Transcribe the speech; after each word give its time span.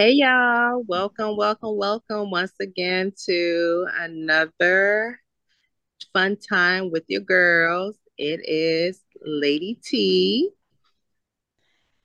Hey 0.00 0.12
y'all, 0.12 0.82
welcome, 0.88 1.36
welcome, 1.36 1.76
welcome 1.76 2.30
once 2.30 2.54
again 2.58 3.12
to 3.26 3.86
another 3.98 5.20
fun 6.14 6.38
time 6.38 6.90
with 6.90 7.04
your 7.08 7.20
girls. 7.20 7.98
It 8.16 8.40
is 8.48 9.02
Lady 9.22 9.78
T. 9.84 10.52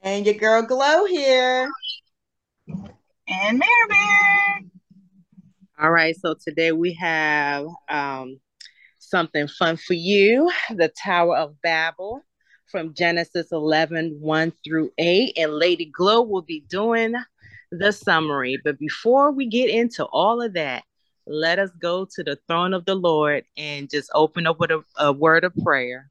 And 0.01 0.25
your 0.25 0.35
girl 0.35 0.63
Glow 0.63 1.05
here. 1.05 1.71
And 3.29 3.59
Mary 3.59 3.87
Bear. 3.87 4.59
All 5.79 5.91
right, 5.91 6.17
so 6.17 6.33
today 6.33 6.73
we 6.73 6.95
have 6.95 7.65
um, 7.87 8.41
something 8.99 9.47
fun 9.47 9.77
for 9.77 9.93
you 9.93 10.51
the 10.69 10.91
Tower 11.01 11.37
of 11.37 11.61
Babel 11.61 12.25
from 12.69 12.93
Genesis 12.93 13.53
11 13.53 14.17
1 14.19 14.53
through 14.65 14.91
8. 14.97 15.37
And 15.37 15.53
Lady 15.53 15.85
Glow 15.85 16.23
will 16.23 16.41
be 16.41 16.59
doing 16.67 17.15
the 17.79 17.91
summary. 17.91 18.59
But 18.63 18.79
before 18.79 19.31
we 19.31 19.47
get 19.47 19.69
into 19.69 20.05
all 20.05 20.41
of 20.41 20.53
that, 20.53 20.83
let 21.27 21.59
us 21.59 21.71
go 21.79 22.05
to 22.15 22.23
the 22.23 22.37
throne 22.47 22.73
of 22.73 22.85
the 22.85 22.95
Lord 22.95 23.45
and 23.57 23.89
just 23.89 24.09
open 24.13 24.45
up 24.47 24.59
with 24.59 24.71
a, 24.71 24.83
a 24.97 25.11
word 25.11 25.43
of 25.43 25.55
prayer. 25.63 26.07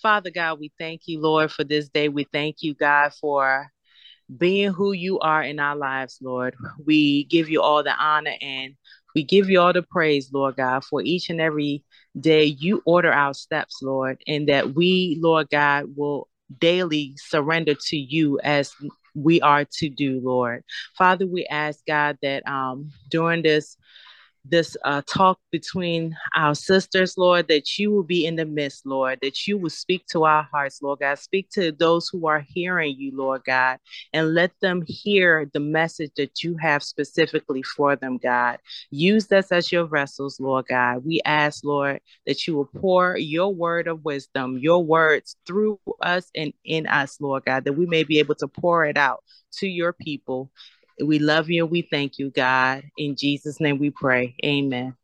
Father 0.00 0.30
God, 0.30 0.60
we 0.60 0.72
thank 0.78 1.02
you, 1.06 1.20
Lord, 1.20 1.50
for 1.50 1.64
this 1.64 1.88
day. 1.88 2.08
We 2.08 2.24
thank 2.24 2.62
you, 2.62 2.74
God, 2.74 3.12
for 3.14 3.70
being 4.36 4.72
who 4.72 4.92
you 4.92 5.18
are 5.20 5.42
in 5.42 5.58
our 5.58 5.76
lives, 5.76 6.18
Lord. 6.22 6.54
We 6.84 7.24
give 7.24 7.48
you 7.48 7.62
all 7.62 7.82
the 7.82 7.94
honor 7.94 8.34
and 8.40 8.74
we 9.14 9.22
give 9.22 9.48
you 9.48 9.60
all 9.60 9.72
the 9.72 9.82
praise, 9.82 10.30
Lord 10.32 10.56
God, 10.56 10.84
for 10.84 11.02
each 11.02 11.30
and 11.30 11.40
every 11.40 11.84
day 12.18 12.44
you 12.44 12.82
order 12.84 13.12
our 13.12 13.34
steps, 13.34 13.80
Lord, 13.82 14.22
and 14.26 14.48
that 14.48 14.74
we, 14.74 15.18
Lord 15.20 15.50
God, 15.50 15.96
will 15.96 16.28
daily 16.60 17.14
surrender 17.16 17.74
to 17.88 17.96
you 17.96 18.38
as 18.42 18.74
we 19.14 19.40
are 19.40 19.64
to 19.64 19.88
do, 19.88 20.20
Lord. 20.22 20.64
Father, 20.96 21.26
we 21.26 21.46
ask 21.46 21.80
God 21.86 22.18
that 22.22 22.46
um, 22.48 22.90
during 23.10 23.42
this 23.42 23.76
this 24.44 24.76
uh, 24.84 25.02
talk 25.06 25.38
between 25.50 26.16
our 26.36 26.54
sisters, 26.54 27.16
Lord, 27.16 27.48
that 27.48 27.78
you 27.78 27.90
will 27.90 28.02
be 28.02 28.26
in 28.26 28.36
the 28.36 28.44
midst, 28.44 28.84
Lord, 28.86 29.18
that 29.22 29.46
you 29.46 29.56
will 29.56 29.70
speak 29.70 30.06
to 30.08 30.24
our 30.24 30.42
hearts, 30.52 30.82
Lord 30.82 31.00
God. 31.00 31.18
Speak 31.18 31.48
to 31.50 31.72
those 31.72 32.08
who 32.08 32.26
are 32.26 32.44
hearing 32.46 32.94
you, 32.98 33.12
Lord 33.14 33.42
God, 33.44 33.78
and 34.12 34.34
let 34.34 34.52
them 34.60 34.82
hear 34.86 35.50
the 35.52 35.60
message 35.60 36.10
that 36.16 36.42
you 36.42 36.56
have 36.58 36.82
specifically 36.82 37.62
for 37.62 37.96
them, 37.96 38.18
God. 38.18 38.58
Use 38.90 39.30
us 39.32 39.50
as 39.50 39.72
your 39.72 39.86
vessels, 39.86 40.38
Lord 40.38 40.66
God. 40.68 41.04
We 41.04 41.20
ask, 41.24 41.64
Lord, 41.64 42.00
that 42.26 42.46
you 42.46 42.54
will 42.54 42.66
pour 42.66 43.16
your 43.16 43.54
word 43.54 43.88
of 43.88 44.04
wisdom, 44.04 44.58
your 44.58 44.84
words 44.84 45.36
through 45.46 45.80
us 46.02 46.30
and 46.34 46.52
in 46.64 46.86
us, 46.86 47.20
Lord 47.20 47.44
God, 47.46 47.64
that 47.64 47.72
we 47.72 47.86
may 47.86 48.04
be 48.04 48.18
able 48.18 48.34
to 48.36 48.48
pour 48.48 48.84
it 48.84 48.98
out 48.98 49.24
to 49.58 49.68
your 49.68 49.92
people 49.92 50.50
we 51.02 51.18
love 51.18 51.50
you 51.50 51.64
and 51.64 51.70
we 51.70 51.82
thank 51.82 52.18
you, 52.18 52.30
God. 52.30 52.82
In 52.96 53.16
Jesus' 53.16 53.60
name 53.60 53.78
we 53.78 53.90
pray. 53.90 54.34
Amen. 54.44 54.94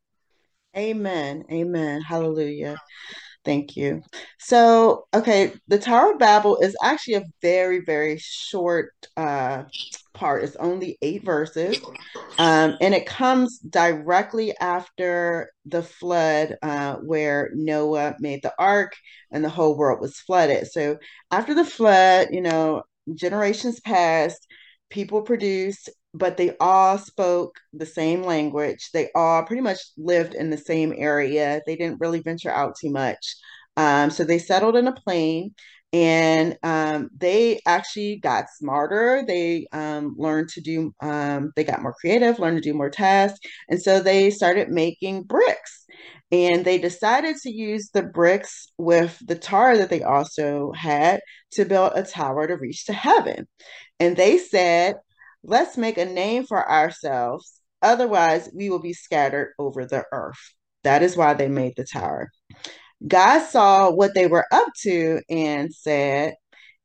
Amen. 0.77 1.45
Amen. 1.51 2.01
Hallelujah. 2.03 2.77
Thank 3.45 3.77
you. 3.77 4.03
So, 4.39 5.07
okay, 5.15 5.53
the 5.67 5.79
Tower 5.79 6.13
of 6.13 6.19
Babel 6.19 6.59
is 6.59 6.77
actually 6.83 7.15
a 7.15 7.25
very, 7.41 7.81
very 7.85 8.19
short 8.19 8.93
uh, 9.17 9.65
part. 10.13 10.45
It's 10.45 10.57
only 10.57 10.99
eight 11.01 11.25
verses, 11.25 11.81
um, 12.39 12.77
and 12.83 12.95
it 12.95 13.07
comes 13.07 13.59
directly 13.61 14.55
after 14.61 15.53
the 15.65 15.83
flood, 15.83 16.59
uh, 16.63 16.97
where 16.97 17.51
Noah 17.55 18.17
made 18.21 18.43
the 18.43 18.53
ark 18.59 18.95
and 19.31 19.43
the 19.43 19.49
whole 19.49 19.77
world 19.77 20.01
was 20.01 20.21
flooded. 20.21 20.67
So, 20.67 20.99
after 21.31 21.55
the 21.55 21.65
flood, 21.65 22.29
you 22.33 22.43
know, 22.43 22.83
generations 23.15 23.81
passed, 23.81 24.47
people 24.91 25.23
produced 25.23 25.89
but 26.15 26.37
they 26.37 26.57
all 26.59 26.99
spoke 26.99 27.61
the 27.73 27.87
same 27.87 28.23
language. 28.23 28.91
They 28.93 29.11
all 29.15 29.45
pretty 29.45 29.63
much 29.63 29.79
lived 29.97 30.35
in 30.35 30.51
the 30.51 30.59
same 30.59 30.93
area. 30.97 31.61
They 31.67 31.77
didn't 31.77 32.01
really 32.01 32.21
venture 32.21 32.51
out 32.51 32.77
too 32.81 32.91
much. 32.91 33.37
Um, 33.77 34.11
so 34.11 34.25
they 34.25 34.39
settled 34.39 34.77
in 34.77 34.89
a 34.89 34.93
plain 34.93 35.55
and 35.93 36.57
um, 36.63 37.11
they 37.17 37.61
actually 37.67 38.17
got 38.17 38.51
smarter. 38.51 39.25
They 39.27 39.67
um, 39.73 40.15
learned 40.19 40.49
to 40.51 40.61
do, 40.61 40.93
um, 41.01 41.53
they 41.57 41.65
got 41.65 41.83
more 41.83 41.95
creative, 41.95 42.39
learned 42.39 42.63
to 42.63 42.69
do 42.69 42.75
more 42.77 42.91
tasks. 42.91 43.41
And 43.69 43.81
so 43.81 44.01
they 44.01 44.31
started 44.31 44.69
making 44.69 45.25
bricks. 45.25 45.87
And 46.33 46.65
they 46.65 46.79
decided 46.79 47.37
to 47.43 47.51
use 47.51 47.91
the 47.93 48.03
bricks 48.03 48.69
with 48.79 49.19
the 49.27 49.35
tar 49.35 49.77
that 49.77 49.91
they 49.91 50.03
also 50.03 50.73
had 50.73 51.21
to 51.53 51.65
build 51.65 51.93
a 51.95 52.05
tower 52.05 52.47
to 52.47 52.57
reach 52.57 52.87
to 52.87 52.93
heaven. 52.93 53.49
And 53.99 54.17
they 54.17 54.39
said, 54.39 54.97
Let's 55.43 55.77
make 55.77 55.99
a 55.99 56.05
name 56.05 56.45
for 56.45 56.71
ourselves. 56.71 57.61
Otherwise, 57.83 58.51
we 58.55 58.69
will 58.69 58.81
be 58.81 58.93
scattered 58.93 59.55
over 59.59 59.87
the 59.87 60.05
earth. 60.13 60.55
That 60.85 61.03
is 61.03 61.17
why 61.17 61.35
they 61.35 61.49
made 61.49 61.75
the 61.77 61.85
tower. 61.85 62.31
God 63.07 63.47
saw 63.47 63.91
what 63.91 64.15
they 64.15 64.27
were 64.27 64.45
up 64.53 64.69
to 64.83 65.21
and 65.31 65.73
said, 65.73 66.35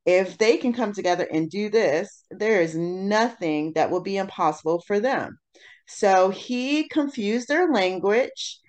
if 0.05 0.37
they 0.37 0.57
can 0.57 0.71
come 0.71 0.93
together 0.93 1.27
and 1.31 1.49
do 1.49 1.69
this, 1.69 2.23
there 2.29 2.61
is 2.61 2.75
nothing 2.75 3.73
that 3.73 3.89
will 3.89 4.01
be 4.01 4.17
impossible 4.17 4.83
for 4.85 4.99
them. 4.99 5.37
So 5.87 6.29
he 6.29 6.87
confused 6.87 7.47
their 7.47 7.71
language 7.71 8.59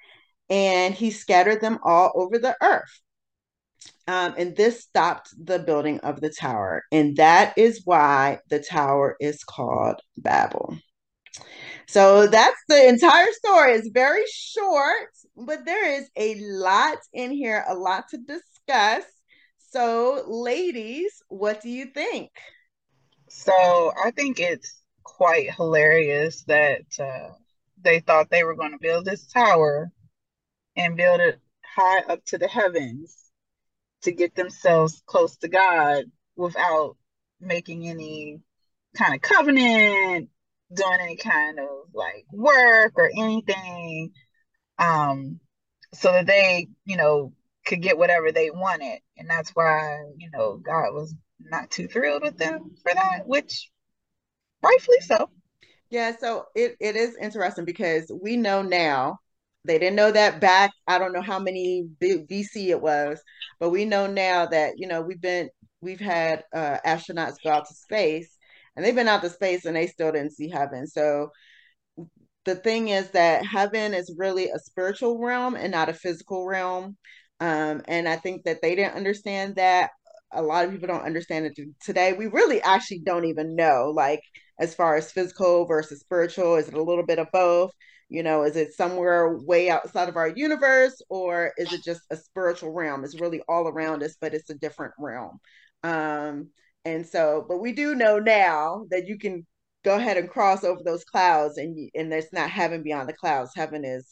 and 0.49 0.95
he 0.95 1.11
scattered 1.11 1.61
them 1.61 1.79
all 1.83 2.13
over 2.15 2.39
the 2.39 2.57
earth. 2.63 3.01
Um, 4.09 4.35
and 4.39 4.57
this 4.57 4.83
stopped 4.83 5.31
the 5.37 5.59
building 5.59 5.99
of 6.01 6.21
the 6.21 6.31
tower. 6.31 6.85
And 6.93 7.17
that 7.17 7.55
is 7.57 7.83
why 7.85 8.39
the 8.49 8.61
tower 8.61 9.17
is 9.21 9.43
called 9.43 10.01
Babel. 10.17 10.79
So 11.89 12.27
that's 12.27 12.61
the 12.69 12.89
entire 12.89 13.33
story. 13.33 13.73
It's 13.73 13.89
very 13.89 14.25
short, 14.33 15.11
but 15.37 15.65
there 15.65 16.01
is 16.01 16.09
a 16.17 16.37
lot 16.41 16.99
in 17.13 17.31
here, 17.31 17.65
a 17.69 17.75
lot 17.75 18.09
to 18.11 18.19
discuss. 18.19 19.05
So, 19.71 20.25
ladies, 20.27 21.23
what 21.29 21.61
do 21.61 21.69
you 21.69 21.87
think? 21.87 22.31
So, 23.29 23.93
I 24.03 24.11
think 24.13 24.41
it's 24.41 24.81
quite 25.03 25.55
hilarious 25.55 26.45
that 26.45 26.83
uh, 26.99 27.33
they 27.83 28.01
thought 28.01 28.31
they 28.31 28.45
were 28.45 28.55
going 28.55 28.73
to 28.73 28.79
build 28.81 29.05
this 29.05 29.27
tower 29.27 29.91
and 30.77 30.97
build 30.97 31.21
it 31.21 31.39
high 31.77 32.01
up 32.01 32.25
to 32.27 32.39
the 32.39 32.49
heavens 32.49 33.17
to 34.03 34.13
get 34.13 34.35
themselves 34.35 35.03
close 35.07 35.37
to 35.39 35.49
God 35.49 36.05
without 36.37 36.97
making 37.41 37.89
any 37.89 38.41
kind 38.97 39.15
of 39.15 39.21
covenant, 39.21 40.29
doing 40.73 40.99
any 41.01 41.17
kind 41.17 41.59
of 41.59 41.67
like 41.93 42.25
work 42.33 42.93
or 42.97 43.11
anything, 43.17 44.13
um, 44.79 45.41
so 45.95 46.13
that 46.13 46.27
they, 46.27 46.69
you 46.85 46.97
know, 46.97 47.33
could 47.67 47.83
get 47.83 47.99
whatever 47.99 48.33
they 48.33 48.51
wanted. 48.51 49.01
And 49.17 49.29
that's 49.29 49.51
why, 49.51 50.05
you 50.17 50.31
know, 50.31 50.57
God 50.57 50.93
was 50.93 51.15
not 51.41 51.71
too 51.71 51.89
thrilled 51.89 52.23
with 52.23 52.39
them 52.39 52.75
for 52.83 52.93
that, 52.95 53.27
which 53.27 53.71
rightfully 54.63 55.01
so. 55.01 55.31
Yeah, 55.91 56.17
so 56.17 56.47
it, 56.55 56.77
it 56.81 56.97
is 56.97 57.17
interesting 57.17 57.65
because 57.65 58.11
we 58.23 58.37
know 58.37 58.63
now 58.63 59.21
they 59.67 59.79
didn't 59.79 59.97
know 59.97 60.13
that 60.13 60.41
back. 60.41 60.73
I 60.87 60.99
don't 60.99 61.13
know 61.13 61.23
how 61.23 61.39
many 61.39 61.89
BC 62.01 62.69
it 62.69 62.81
was, 62.81 63.21
but 63.61 63.71
we 63.71 63.85
know 63.85 64.07
now 64.07 64.47
that 64.47 64.75
you 64.79 64.87
know 64.89 65.03
we've 65.03 65.21
been 65.21 65.49
we've 65.81 66.01
had 66.01 66.45
uh, 66.55 66.79
astronauts 66.87 67.37
go 67.43 67.51
out 67.51 67.67
to 67.69 67.75
space, 67.75 68.37
and 68.75 68.85
they've 68.85 68.95
been 68.95 69.09
out 69.09 69.23
to 69.23 69.31
space 69.31 69.65
and 69.65 69.77
they 69.77 69.87
still 69.87 70.13
didn't 70.13 70.33
see 70.33 70.49
heaven. 70.49 70.87
So 70.87 71.31
the 72.45 72.55
thing 72.55 72.89
is 72.89 73.11
that 73.11 73.45
heaven 73.45 73.93
is 73.93 74.15
really 74.17 74.49
a 74.51 74.59
spiritual 74.59 75.19
realm 75.19 75.57
and 75.57 75.73
not 75.73 75.89
a 75.89 75.95
physical 75.95 76.47
realm. 76.47 76.97
Um, 77.41 77.83
and 77.89 78.09
I 78.09 78.17
think 78.17 78.45
that 78.45 78.63
they 78.63 78.75
didn't 78.75 78.95
understand 78.95 79.57
that. 79.57 79.91
A 80.33 80.43
lot 80.43 80.65
of 80.65 80.71
people 80.73 80.89
don't 80.89 81.05
understand 81.05 81.47
it 81.47 81.59
today. 81.83 82.13
We 82.13 82.27
really 82.27 82.61
actually 82.63 83.01
don't 83.01 83.25
even 83.27 83.57
know, 83.57 83.93
like 83.95 84.21
as 84.59 84.75
far 84.75 84.97
as 84.97 85.13
physical 85.13 85.67
versus 85.67 86.01
spiritual. 86.01 86.57
Is 86.57 86.69
it 86.69 86.75
a 86.75 86.83
little 86.83 87.05
bit 87.05 87.19
of 87.19 87.29
both? 87.33 87.73
You 88.09 88.23
know, 88.23 88.45
is 88.45 88.57
it 88.57 88.75
somewhere 88.75 89.37
way 89.39 89.69
outside 89.69 90.09
of 90.09 90.17
our 90.17 90.29
universe, 90.29 91.01
or 91.09 91.53
is 91.57 91.73
it 91.73 91.83
just 91.83 92.03
a 92.11 92.17
spiritual 92.17 92.73
realm? 92.73 93.05
It's 93.05 93.21
really 93.21 93.43
all 93.49 93.67
around 93.67 94.03
us, 94.03 94.17
but 94.21 94.33
it's 94.33 94.51
a 94.51 94.55
different 94.55 94.95
realm. 94.99 95.39
Um, 95.83 96.51
and 96.85 97.05
so, 97.05 97.45
but 97.49 97.59
we 97.59 97.73
do 97.73 97.97
know 97.97 98.19
now 98.21 98.87
that 98.91 99.09
you 99.09 99.19
can 99.19 99.45
go 99.85 99.97
ahead 99.97 100.17
and 100.17 100.31
cross 100.31 100.63
over 100.65 100.81
those 100.85 101.05
clouds, 101.05 101.59
and 101.59 101.91
and 101.95 102.11
there's 102.13 102.33
not 102.33 102.51
heaven 102.51 102.83
beyond 102.83 103.09
the 103.09 103.13
clouds. 103.13 103.53
Heaven 103.57 103.85
is 103.85 104.09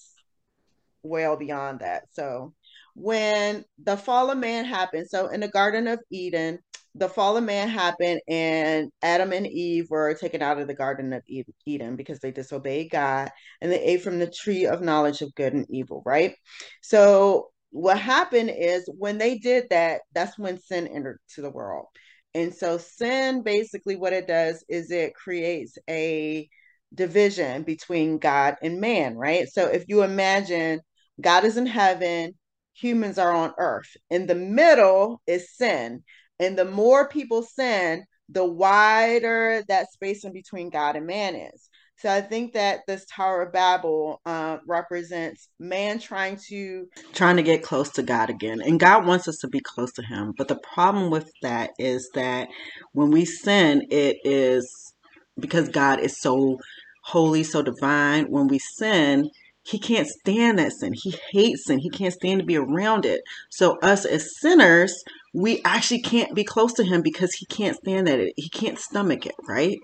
well 1.04 1.36
beyond 1.36 1.80
that. 1.80 2.04
So, 2.12 2.52
when 2.96 3.64
the 3.82 3.96
fall 3.96 4.30
of 4.30 4.38
man 4.38 4.64
happened, 4.64 5.08
so 5.08 5.28
in 5.28 5.40
the 5.40 5.48
Garden 5.48 5.86
of 5.86 6.00
Eden, 6.10 6.58
the 6.94 7.08
fall 7.08 7.36
of 7.36 7.44
man 7.44 7.68
happened 7.68 8.20
and 8.28 8.90
Adam 9.02 9.32
and 9.32 9.46
Eve 9.46 9.88
were 9.90 10.14
taken 10.14 10.42
out 10.42 10.60
of 10.60 10.68
the 10.68 10.74
Garden 10.74 11.12
of 11.12 11.22
Eden 11.66 11.96
because 11.96 12.20
they 12.20 12.30
disobeyed 12.30 12.90
God 12.90 13.30
and 13.60 13.72
they 13.72 13.80
ate 13.80 14.02
from 14.02 14.18
the 14.18 14.30
tree 14.30 14.66
of 14.66 14.80
knowledge 14.80 15.20
of 15.20 15.34
good 15.34 15.54
and 15.54 15.66
evil, 15.68 16.02
right? 16.06 16.34
So 16.82 17.50
what 17.70 17.98
happened 17.98 18.52
is 18.56 18.88
when 18.96 19.18
they 19.18 19.38
did 19.38 19.64
that, 19.70 20.02
that's 20.12 20.38
when 20.38 20.60
sin 20.60 20.86
entered 20.86 21.18
to 21.34 21.42
the 21.42 21.50
world. 21.50 21.86
And 22.32 22.54
so 22.54 22.78
sin 22.78 23.42
basically 23.42 23.96
what 23.96 24.12
it 24.12 24.28
does 24.28 24.64
is 24.68 24.90
it 24.92 25.14
creates 25.14 25.76
a 25.90 26.48
division 26.94 27.64
between 27.64 28.18
God 28.18 28.56
and 28.62 28.80
man, 28.80 29.16
right? 29.16 29.48
So 29.48 29.66
if 29.66 29.84
you 29.88 30.02
imagine 30.02 30.80
God 31.20 31.44
is 31.44 31.56
in 31.56 31.66
heaven, 31.66 32.34
humans 32.74 33.18
are 33.18 33.32
on 33.32 33.52
earth. 33.58 33.96
In 34.10 34.26
the 34.26 34.34
middle 34.34 35.20
is 35.26 35.56
sin. 35.56 36.04
And 36.44 36.58
the 36.58 36.64
more 36.64 37.08
people 37.08 37.42
sin, 37.42 38.04
the 38.28 38.44
wider 38.44 39.62
that 39.68 39.92
space 39.92 40.24
in 40.24 40.32
between 40.32 40.70
God 40.70 40.96
and 40.96 41.06
man 41.06 41.34
is. 41.34 41.68
So 41.96 42.10
I 42.10 42.20
think 42.20 42.54
that 42.54 42.80
this 42.86 43.06
Tower 43.06 43.42
of 43.42 43.52
Babel 43.52 44.20
uh, 44.26 44.58
represents 44.66 45.48
man 45.58 45.98
trying 45.98 46.38
to 46.48 46.86
trying 47.12 47.36
to 47.36 47.42
get 47.42 47.62
close 47.62 47.90
to 47.92 48.02
God 48.02 48.30
again, 48.30 48.60
and 48.60 48.80
God 48.80 49.06
wants 49.06 49.28
us 49.28 49.38
to 49.38 49.48
be 49.48 49.60
close 49.60 49.92
to 49.92 50.02
Him. 50.02 50.34
But 50.36 50.48
the 50.48 50.58
problem 50.74 51.10
with 51.10 51.30
that 51.42 51.70
is 51.78 52.10
that 52.14 52.48
when 52.92 53.10
we 53.10 53.24
sin, 53.24 53.86
it 53.90 54.18
is 54.24 54.92
because 55.38 55.68
God 55.68 56.00
is 56.00 56.20
so 56.20 56.58
holy, 57.04 57.44
so 57.44 57.62
divine. 57.62 58.30
When 58.30 58.48
we 58.48 58.58
sin, 58.58 59.30
he 59.64 59.78
can't 59.78 60.08
stand 60.08 60.58
that 60.58 60.72
sin. 60.72 60.92
He 60.94 61.14
hates 61.30 61.66
sin. 61.66 61.78
He 61.78 61.90
can't 61.90 62.12
stand 62.12 62.40
to 62.40 62.46
be 62.46 62.56
around 62.56 63.06
it. 63.06 63.22
So 63.50 63.78
us 63.80 64.04
as 64.04 64.38
sinners, 64.38 65.02
we 65.34 65.60
actually 65.64 66.00
can't 66.00 66.34
be 66.34 66.44
close 66.44 66.72
to 66.74 66.84
him 66.84 67.02
because 67.02 67.34
he 67.34 67.44
can't 67.46 67.76
stand 67.76 68.06
that. 68.06 68.20
It. 68.20 68.32
He 68.36 68.48
can't 68.48 68.78
stomach 68.78 69.26
it, 69.26 69.34
right? 69.46 69.78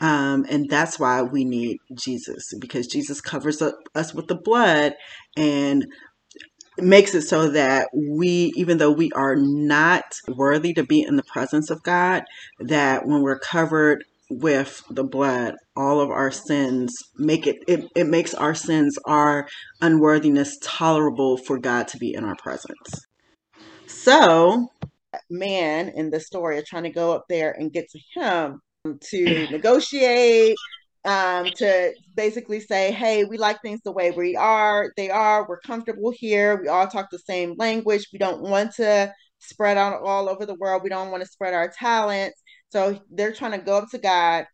Um, 0.00 0.46
and 0.48 0.68
that's 0.68 0.98
why 0.98 1.22
we 1.22 1.44
need 1.44 1.78
Jesus 1.94 2.52
because 2.58 2.86
Jesus 2.86 3.20
covers 3.20 3.62
up 3.62 3.74
us 3.94 4.14
with 4.14 4.26
the 4.28 4.34
blood 4.34 4.94
and 5.36 5.86
makes 6.78 7.14
it 7.14 7.22
so 7.22 7.50
that 7.50 7.88
we, 7.94 8.52
even 8.56 8.78
though 8.78 8.90
we 8.90 9.12
are 9.12 9.36
not 9.36 10.04
worthy 10.26 10.72
to 10.74 10.82
be 10.82 11.02
in 11.02 11.16
the 11.16 11.22
presence 11.22 11.70
of 11.70 11.82
God, 11.82 12.24
that 12.58 13.06
when 13.06 13.22
we're 13.22 13.38
covered 13.38 14.04
with 14.30 14.82
the 14.90 15.04
blood 15.04 15.54
all 15.76 16.00
of 16.00 16.10
our 16.10 16.30
sins 16.30 16.96
make 17.18 17.46
it, 17.46 17.56
it 17.68 17.84
it 17.94 18.06
makes 18.06 18.32
our 18.32 18.54
sins 18.54 18.98
our 19.04 19.46
unworthiness 19.82 20.56
tolerable 20.62 21.36
for 21.36 21.58
god 21.58 21.86
to 21.86 21.98
be 21.98 22.14
in 22.14 22.24
our 22.24 22.34
presence 22.36 23.06
so 23.86 24.66
man 25.30 25.90
in 25.90 26.10
the 26.10 26.20
story 26.20 26.58
are 26.58 26.64
trying 26.66 26.82
to 26.84 26.90
go 26.90 27.12
up 27.12 27.24
there 27.28 27.52
and 27.52 27.72
get 27.72 27.88
to 27.90 28.00
him 28.14 28.60
to 29.00 29.46
negotiate 29.50 30.56
um, 31.04 31.50
to 31.56 31.92
basically 32.16 32.60
say, 32.60 32.90
hey, 32.90 33.24
we 33.24 33.36
like 33.36 33.60
things 33.60 33.80
the 33.84 33.92
way 33.92 34.10
we 34.10 34.36
are. 34.36 34.92
They 34.96 35.10
are. 35.10 35.46
We're 35.46 35.60
comfortable 35.60 36.12
here. 36.14 36.60
We 36.60 36.68
all 36.68 36.86
talk 36.86 37.10
the 37.10 37.18
same 37.18 37.54
language. 37.58 38.08
We 38.12 38.18
don't 38.18 38.42
want 38.42 38.74
to 38.76 39.12
spread 39.38 39.76
out 39.76 40.02
all 40.02 40.28
over 40.28 40.46
the 40.46 40.54
world. 40.54 40.82
We 40.82 40.88
don't 40.88 41.10
want 41.10 41.22
to 41.22 41.28
spread 41.28 41.54
our 41.54 41.68
talents. 41.68 42.40
So 42.70 42.98
they're 43.10 43.32
trying 43.32 43.52
to 43.52 43.58
go 43.58 43.78
up 43.78 43.90
to 43.90 43.98
God 43.98 44.46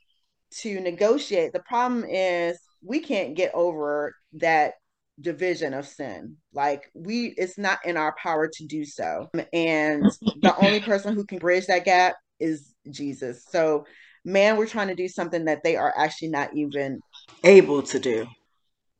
to 0.59 0.81
negotiate. 0.81 1.53
The 1.53 1.61
problem 1.61 2.05
is 2.05 2.59
we 2.83 3.01
can't 3.01 3.37
get 3.37 3.53
over 3.55 4.15
that 4.35 4.75
division 5.21 5.75
of 5.75 5.87
sin. 5.87 6.37
Like 6.53 6.91
we 6.95 7.35
it's 7.37 7.59
not 7.59 7.85
in 7.85 7.97
our 7.97 8.15
power 8.23 8.49
to 8.49 8.67
do 8.67 8.85
so. 8.85 9.31
And 9.53 10.11
the 10.43 10.55
only 10.57 10.81
person 10.81 11.15
who 11.15 11.25
can 11.25 11.39
bridge 11.39 11.67
that 11.67 11.85
gap 11.85 12.17
is 12.39 12.75
Jesus. 12.91 13.45
So 13.51 13.87
man, 14.25 14.57
we're 14.57 14.67
trying 14.67 14.89
to 14.89 14.95
do 14.95 15.09
something 15.09 15.47
that 15.47 15.63
they 15.65 15.77
are 15.77 15.95
actually 15.97 16.29
not 16.29 16.55
even 16.55 17.01
able 17.45 17.83
to 17.85 17.99
do. 17.99 18.27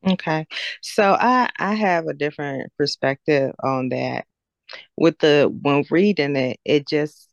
Okay. 0.07 0.47
So 0.81 1.15
I 1.19 1.49
I 1.59 1.75
have 1.75 2.07
a 2.07 2.13
different 2.13 2.71
perspective 2.77 3.53
on 3.63 3.89
that. 3.89 4.25
With 4.97 5.19
the 5.19 5.53
when 5.61 5.83
reading 5.91 6.35
it, 6.35 6.59
it 6.65 6.87
just 6.87 7.29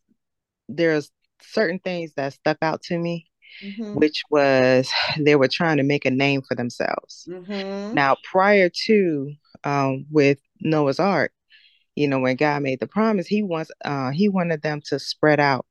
there's 0.69 1.11
certain 1.41 1.79
things 1.79 2.13
that 2.17 2.35
stuck 2.35 2.59
out 2.63 2.83
to 2.85 2.99
me, 2.99 3.28
mm-hmm. 3.63 3.95
which 3.95 4.23
was 4.31 4.91
they 5.19 5.37
were 5.37 5.49
trying 5.49 5.77
to 5.79 5.83
make 5.83 6.05
a 6.05 6.11
name 6.11 6.43
for 6.43 6.55
themselves. 6.55 7.29
Mm-hmm. 7.29 7.95
Now, 7.95 8.17
prior 8.25 8.71
to 8.87 9.33
um, 9.65 10.07
with 10.11 10.39
Noah's 10.61 11.01
Ark, 11.01 11.33
you 11.95 12.09
know, 12.09 12.21
when 12.21 12.37
God 12.37 12.63
made 12.63 12.81
the 12.81 12.87
promise, 12.87 13.27
He 13.27 13.43
wants 13.43 13.71
uh, 13.85 14.11
He 14.11 14.29
wanted 14.29 14.63
them 14.63 14.81
to 14.87 14.99
spread 14.99 15.41
out 15.41 15.67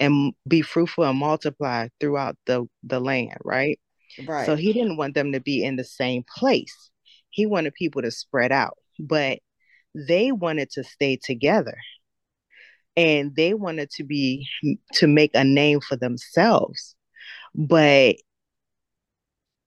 and 0.00 0.32
be 0.46 0.62
fruitful 0.62 1.04
and 1.04 1.18
multiply 1.18 1.88
throughout 2.00 2.36
the 2.46 2.66
the 2.82 3.00
land, 3.00 3.38
right? 3.44 3.78
Right. 4.26 4.46
So 4.46 4.56
He 4.56 4.72
didn't 4.72 4.96
want 4.96 5.14
them 5.14 5.32
to 5.32 5.40
be 5.40 5.62
in 5.62 5.76
the 5.76 5.84
same 5.84 6.24
place. 6.36 6.90
He 7.30 7.46
wanted 7.46 7.74
people 7.74 8.02
to 8.02 8.10
spread 8.10 8.52
out, 8.52 8.78
but 8.98 9.38
they 9.94 10.32
wanted 10.32 10.70
to 10.70 10.84
stay 10.84 11.18
together 11.22 11.76
and 12.96 13.34
they 13.36 13.54
wanted 13.54 13.90
to 13.90 14.04
be 14.04 14.46
to 14.94 15.06
make 15.06 15.30
a 15.34 15.44
name 15.44 15.80
for 15.80 15.96
themselves 15.96 16.96
but 17.54 18.16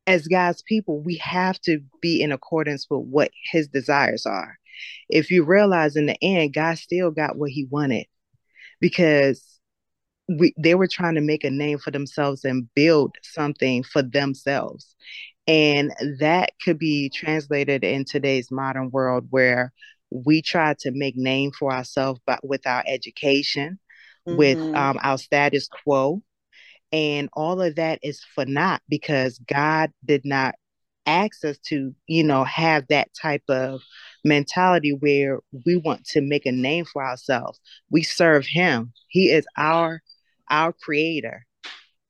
as 0.07 0.27
God's 0.27 0.61
people, 0.63 0.99
we 1.01 1.17
have 1.17 1.59
to 1.61 1.79
be 2.01 2.21
in 2.21 2.31
accordance 2.31 2.87
with 2.89 3.01
what 3.01 3.31
his 3.51 3.67
desires 3.67 4.25
are. 4.25 4.57
If 5.09 5.29
you 5.29 5.43
realize 5.43 5.95
in 5.95 6.07
the 6.07 6.17
end, 6.21 6.53
God 6.53 6.77
still 6.77 7.11
got 7.11 7.37
what 7.37 7.51
he 7.51 7.67
wanted 7.69 8.07
because 8.79 9.59
we, 10.27 10.53
they 10.57 10.75
were 10.75 10.87
trying 10.87 11.15
to 11.15 11.21
make 11.21 11.43
a 11.43 11.51
name 11.51 11.77
for 11.77 11.91
themselves 11.91 12.45
and 12.45 12.67
build 12.73 13.15
something 13.21 13.83
for 13.83 14.01
themselves. 14.01 14.95
And 15.47 15.93
that 16.19 16.51
could 16.63 16.79
be 16.79 17.09
translated 17.09 17.83
in 17.83 18.05
today's 18.05 18.51
modern 18.51 18.89
world 18.91 19.27
where 19.29 19.71
we 20.11 20.41
try 20.41 20.75
to 20.79 20.91
make 20.91 21.15
name 21.15 21.51
for 21.57 21.73
ourselves 21.73 22.19
but 22.25 22.45
with 22.45 22.67
our 22.67 22.83
education 22.85 23.79
mm-hmm. 24.27 24.37
with 24.37 24.57
um, 24.75 24.99
our 25.01 25.17
status 25.17 25.67
quo 25.67 26.21
and 26.91 27.29
all 27.33 27.61
of 27.61 27.75
that 27.75 27.99
is 28.03 28.21
for 28.35 28.45
naught 28.45 28.81
because 28.89 29.39
god 29.47 29.91
did 30.05 30.21
not 30.25 30.55
ask 31.05 31.43
us 31.43 31.57
to 31.57 31.93
you 32.07 32.23
know 32.23 32.43
have 32.43 32.85
that 32.87 33.09
type 33.19 33.43
of 33.49 33.81
mentality 34.23 34.93
where 34.93 35.39
we 35.65 35.75
want 35.75 36.05
to 36.05 36.21
make 36.21 36.45
a 36.45 36.51
name 36.51 36.85
for 36.85 37.03
ourselves. 37.03 37.59
We 37.89 38.03
serve 38.03 38.45
him. 38.45 38.93
He 39.07 39.31
is 39.31 39.45
our 39.57 40.01
our 40.49 40.73
creator. 40.73 41.45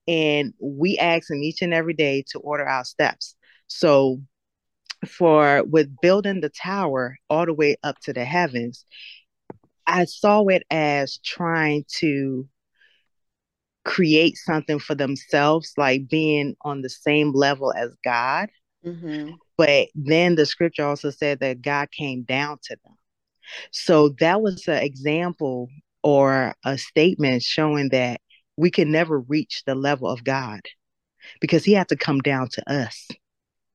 And 0.07 0.53
we 0.59 0.97
ask 0.97 1.29
him 1.29 1.43
each 1.43 1.61
and 1.61 1.73
every 1.73 1.93
day 1.93 2.23
to 2.31 2.39
order 2.39 2.67
our 2.67 2.83
steps. 2.83 3.35
So 3.67 4.21
for 5.07 5.63
with 5.63 5.95
building 6.01 6.41
the 6.41 6.49
tower 6.49 7.17
all 7.29 7.45
the 7.45 7.53
way 7.53 7.77
up 7.83 7.99
to 8.03 8.13
the 8.13 8.25
heavens, 8.25 8.85
I 9.87 10.05
saw 10.05 10.45
it 10.47 10.63
as 10.69 11.19
trying 11.23 11.85
to 11.99 12.47
create 13.83 14.37
something 14.37 14.79
for 14.79 14.95
themselves, 14.95 15.73
like 15.77 16.07
being 16.09 16.55
on 16.61 16.81
the 16.81 16.89
same 16.89 17.31
level 17.33 17.73
as 17.73 17.89
God. 18.03 18.49
Mm-hmm. 18.85 19.31
But 19.57 19.89
then 19.95 20.35
the 20.35 20.45
scripture 20.45 20.85
also 20.85 21.09
said 21.09 21.39
that 21.39 21.61
God 21.61 21.89
came 21.91 22.23
down 22.23 22.57
to 22.63 22.77
them. 22.83 22.95
So 23.71 24.09
that 24.19 24.41
was 24.41 24.67
an 24.67 24.77
example 24.83 25.69
or 26.03 26.53
a 26.65 26.77
statement 26.77 27.43
showing 27.43 27.89
that 27.89 28.21
we 28.57 28.71
can 28.71 28.91
never 28.91 29.19
reach 29.19 29.63
the 29.65 29.75
level 29.75 30.09
of 30.09 30.23
God 30.23 30.61
because 31.39 31.63
he 31.63 31.73
had 31.73 31.89
to 31.89 31.95
come 31.95 32.19
down 32.19 32.49
to 32.53 32.71
us. 32.71 33.07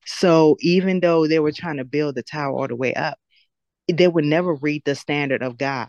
So 0.07 0.57
even 0.61 1.01
though 1.01 1.27
they 1.27 1.41
were 1.41 1.53
trying 1.53 1.79
to 1.79 1.85
build 1.85 2.15
the 2.15 2.23
tower 2.23 2.53
all 2.53 2.69
the 2.69 2.77
way 2.77 2.95
up, 2.95 3.19
they 3.93 4.09
would 4.09 4.25
never 4.25 4.55
reach 4.55 4.83
the 4.85 4.95
standard 4.95 5.43
of 5.43 5.59
God. 5.59 5.89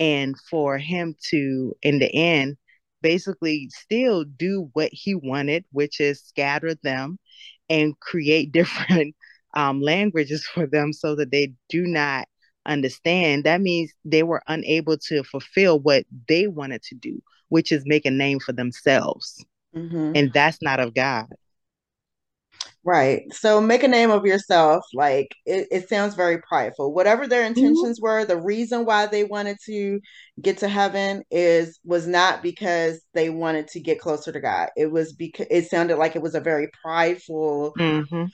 And 0.00 0.34
for 0.50 0.78
him 0.78 1.14
to, 1.30 1.74
in 1.82 1.98
the 1.98 2.12
end, 2.12 2.56
basically 3.02 3.68
still 3.72 4.24
do 4.24 4.70
what 4.72 4.90
he 4.92 5.14
wanted, 5.14 5.64
which 5.72 6.00
is 6.00 6.22
scatter 6.22 6.74
them 6.82 7.18
and 7.68 7.98
create 8.00 8.52
different 8.52 9.14
um, 9.54 9.80
languages 9.80 10.46
for 10.46 10.66
them 10.66 10.92
so 10.92 11.14
that 11.16 11.30
they 11.30 11.52
do 11.68 11.86
not 11.86 12.26
understand, 12.66 13.44
that 13.44 13.60
means 13.60 13.92
they 14.04 14.22
were 14.22 14.42
unable 14.46 14.96
to 14.96 15.22
fulfill 15.24 15.80
what 15.80 16.04
they 16.28 16.46
wanted 16.46 16.82
to 16.82 16.94
do, 16.94 17.20
which 17.48 17.72
is 17.72 17.82
make 17.86 18.06
a 18.06 18.10
name 18.10 18.38
for 18.40 18.52
themselves. 18.52 19.44
Mm-hmm. 19.74 20.12
And 20.14 20.32
that's 20.32 20.62
not 20.62 20.80
of 20.80 20.94
God. 20.94 21.26
Right. 22.84 23.22
So 23.32 23.60
make 23.60 23.84
a 23.84 23.88
name 23.88 24.10
of 24.10 24.26
yourself. 24.26 24.84
Like 24.92 25.28
it, 25.46 25.68
it 25.70 25.88
sounds 25.88 26.14
very 26.14 26.38
prideful. 26.38 26.92
Whatever 26.92 27.28
their 27.28 27.42
mm-hmm. 27.42 27.58
intentions 27.58 28.00
mm-hmm. 28.00 28.04
were, 28.04 28.24
the 28.24 28.40
reason 28.40 28.84
why 28.84 29.06
they 29.06 29.22
wanted 29.22 29.58
to 29.66 30.00
get 30.40 30.58
to 30.58 30.68
heaven 30.68 31.22
is 31.30 31.78
was 31.84 32.08
not 32.08 32.42
because 32.42 33.00
they 33.14 33.30
wanted 33.30 33.68
to 33.68 33.80
get 33.80 34.00
closer 34.00 34.32
to 34.32 34.40
God. 34.40 34.70
It 34.76 34.90
was 34.90 35.12
because 35.12 35.46
it 35.48 35.70
sounded 35.70 35.96
like 35.96 36.16
it 36.16 36.22
was 36.22 36.34
a 36.34 36.40
very 36.40 36.68
prideful 36.82 37.72
mm-hmm. 37.78 38.24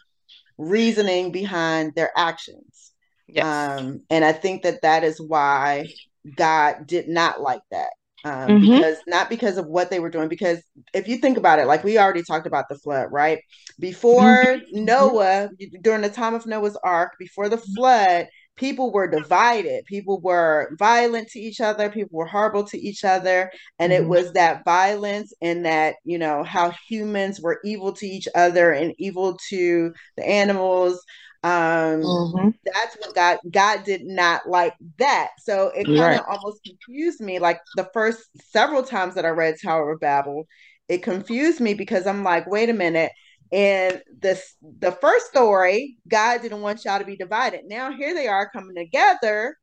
reasoning 0.57 1.31
behind 1.31 1.95
their 1.95 2.11
actions. 2.17 2.93
Yes. 3.27 3.45
Um, 3.45 4.01
and 4.09 4.25
I 4.25 4.33
think 4.33 4.63
that 4.63 4.81
that 4.81 5.05
is 5.05 5.21
why 5.21 5.89
God 6.37 6.87
did 6.87 7.07
not 7.07 7.43
like 7.43 7.63
that 7.71 7.91
um, 8.25 8.49
mm-hmm. 8.49 8.73
because 8.73 8.97
not 9.07 9.29
because 9.29 9.59
of 9.59 9.67
what 9.67 9.91
they 9.91 10.01
were 10.01 10.11
doing. 10.11 10.29
Because 10.29 10.63
if 10.95 11.09
you 11.09 11.19
think 11.19 11.39
about 11.39 11.59
it, 11.59 11.67
like 11.67 11.85
we 11.85 11.99
already 11.99 12.23
talked 12.23 12.47
about 12.47 12.69
the 12.69 12.79
flood, 12.79 13.09
right? 13.11 13.41
Before 13.79 14.45
mm-hmm. 14.45 14.85
Noah, 14.85 15.51
during 15.83 16.03
the 16.03 16.11
time 16.11 16.35
of 16.35 16.47
Noah's 16.47 16.77
Ark, 16.83 17.13
before 17.19 17.49
the 17.49 17.59
flood, 17.59 18.27
people 18.57 18.93
were 18.93 19.07
divided. 19.07 19.85
People 19.87 20.21
were 20.21 20.75
violent 20.79 21.29
to 21.29 21.39
each 21.39 21.61
other. 21.61 21.89
People 21.89 22.19
were 22.19 22.27
horrible 22.27 22.65
to 22.65 22.79
each 22.79 23.05
other. 23.05 23.51
And 23.79 23.93
mm-hmm. 23.93 24.03
it 24.03 24.09
was 24.09 24.33
that 24.33 24.65
violence 24.65 25.33
and 25.41 25.65
that, 25.65 25.95
you 26.05 26.19
know, 26.19 26.43
how 26.43 26.73
humans 26.89 27.41
were 27.41 27.61
evil 27.65 27.93
to 27.93 28.07
each 28.07 28.29
other 28.35 28.73
and 28.73 28.95
evil 28.99 29.39
to 29.51 29.93
the 30.17 30.29
animals. 30.29 31.01
Um, 31.45 32.03
mm-hmm. 32.03 32.49
that's 32.65 32.97
what 32.97 33.15
God 33.15 33.39
God 33.51 33.85
did 33.85 34.05
not 34.05 34.49
like 34.49 34.75
that. 34.99 35.31
So 35.39 35.69
it 35.69 35.85
kind 35.85 36.21
of 36.21 36.27
right. 36.27 36.29
almost 36.29 36.65
confused 36.65 37.21
me. 37.21 37.39
Like 37.39 37.61
the 37.77 37.89
first 37.93 38.29
several 38.51 38.83
times 38.83 39.15
that 39.15 39.25
I 39.25 39.31
read 39.31 39.57
Tower 39.63 39.93
of 39.93 40.01
Babel, 40.01 40.47
it 40.89 41.03
confused 41.03 41.61
me 41.61 41.75
because 41.75 42.07
I'm 42.07 42.25
like, 42.25 42.47
wait 42.49 42.71
a 42.71 42.75
minute 42.75 43.13
and 43.53 44.03
this 44.21 44.55
the 44.81 44.93
first 44.93 45.27
story, 45.27 45.97
God 46.07 46.43
didn't 46.43 46.61
want 46.61 46.85
y'all 46.85 46.99
to 46.99 47.05
be 47.05 47.17
divided. 47.17 47.63
Now 47.67 47.93
here 47.93 48.15
they 48.15 48.29
are 48.29 48.51
coming 48.51 48.77
together. 48.77 49.57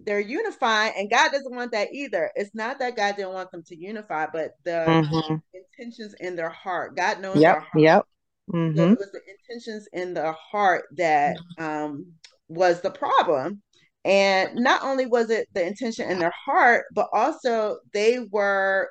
They're 0.00 0.20
unifying, 0.20 0.92
and 0.96 1.10
God 1.10 1.32
doesn't 1.32 1.54
want 1.54 1.72
that 1.72 1.88
either. 1.92 2.30
It's 2.36 2.54
not 2.54 2.78
that 2.78 2.96
God 2.96 3.16
didn't 3.16 3.32
want 3.32 3.50
them 3.50 3.64
to 3.64 3.76
unify, 3.76 4.26
but 4.32 4.52
the 4.64 4.84
mm-hmm. 4.86 5.34
intentions 5.52 6.14
in 6.20 6.36
their 6.36 6.50
heart. 6.50 6.96
God 6.96 7.20
knows 7.20 7.36
yep, 7.36 7.58
heart. 7.58 7.68
Yep. 7.74 8.06
Mm-hmm. 8.52 8.76
So 8.76 8.84
it 8.84 8.98
was 8.98 9.12
the 9.12 9.20
intentions 9.28 9.88
in 9.92 10.14
the 10.14 10.32
heart 10.32 10.84
that 10.96 11.36
um, 11.58 12.06
was 12.48 12.80
the 12.80 12.90
problem. 12.90 13.62
And 14.04 14.56
not 14.56 14.82
only 14.82 15.06
was 15.06 15.30
it 15.30 15.48
the 15.52 15.66
intention 15.66 16.10
in 16.10 16.18
their 16.18 16.32
heart, 16.46 16.86
but 16.94 17.08
also 17.12 17.78
they 17.92 18.26
were 18.30 18.88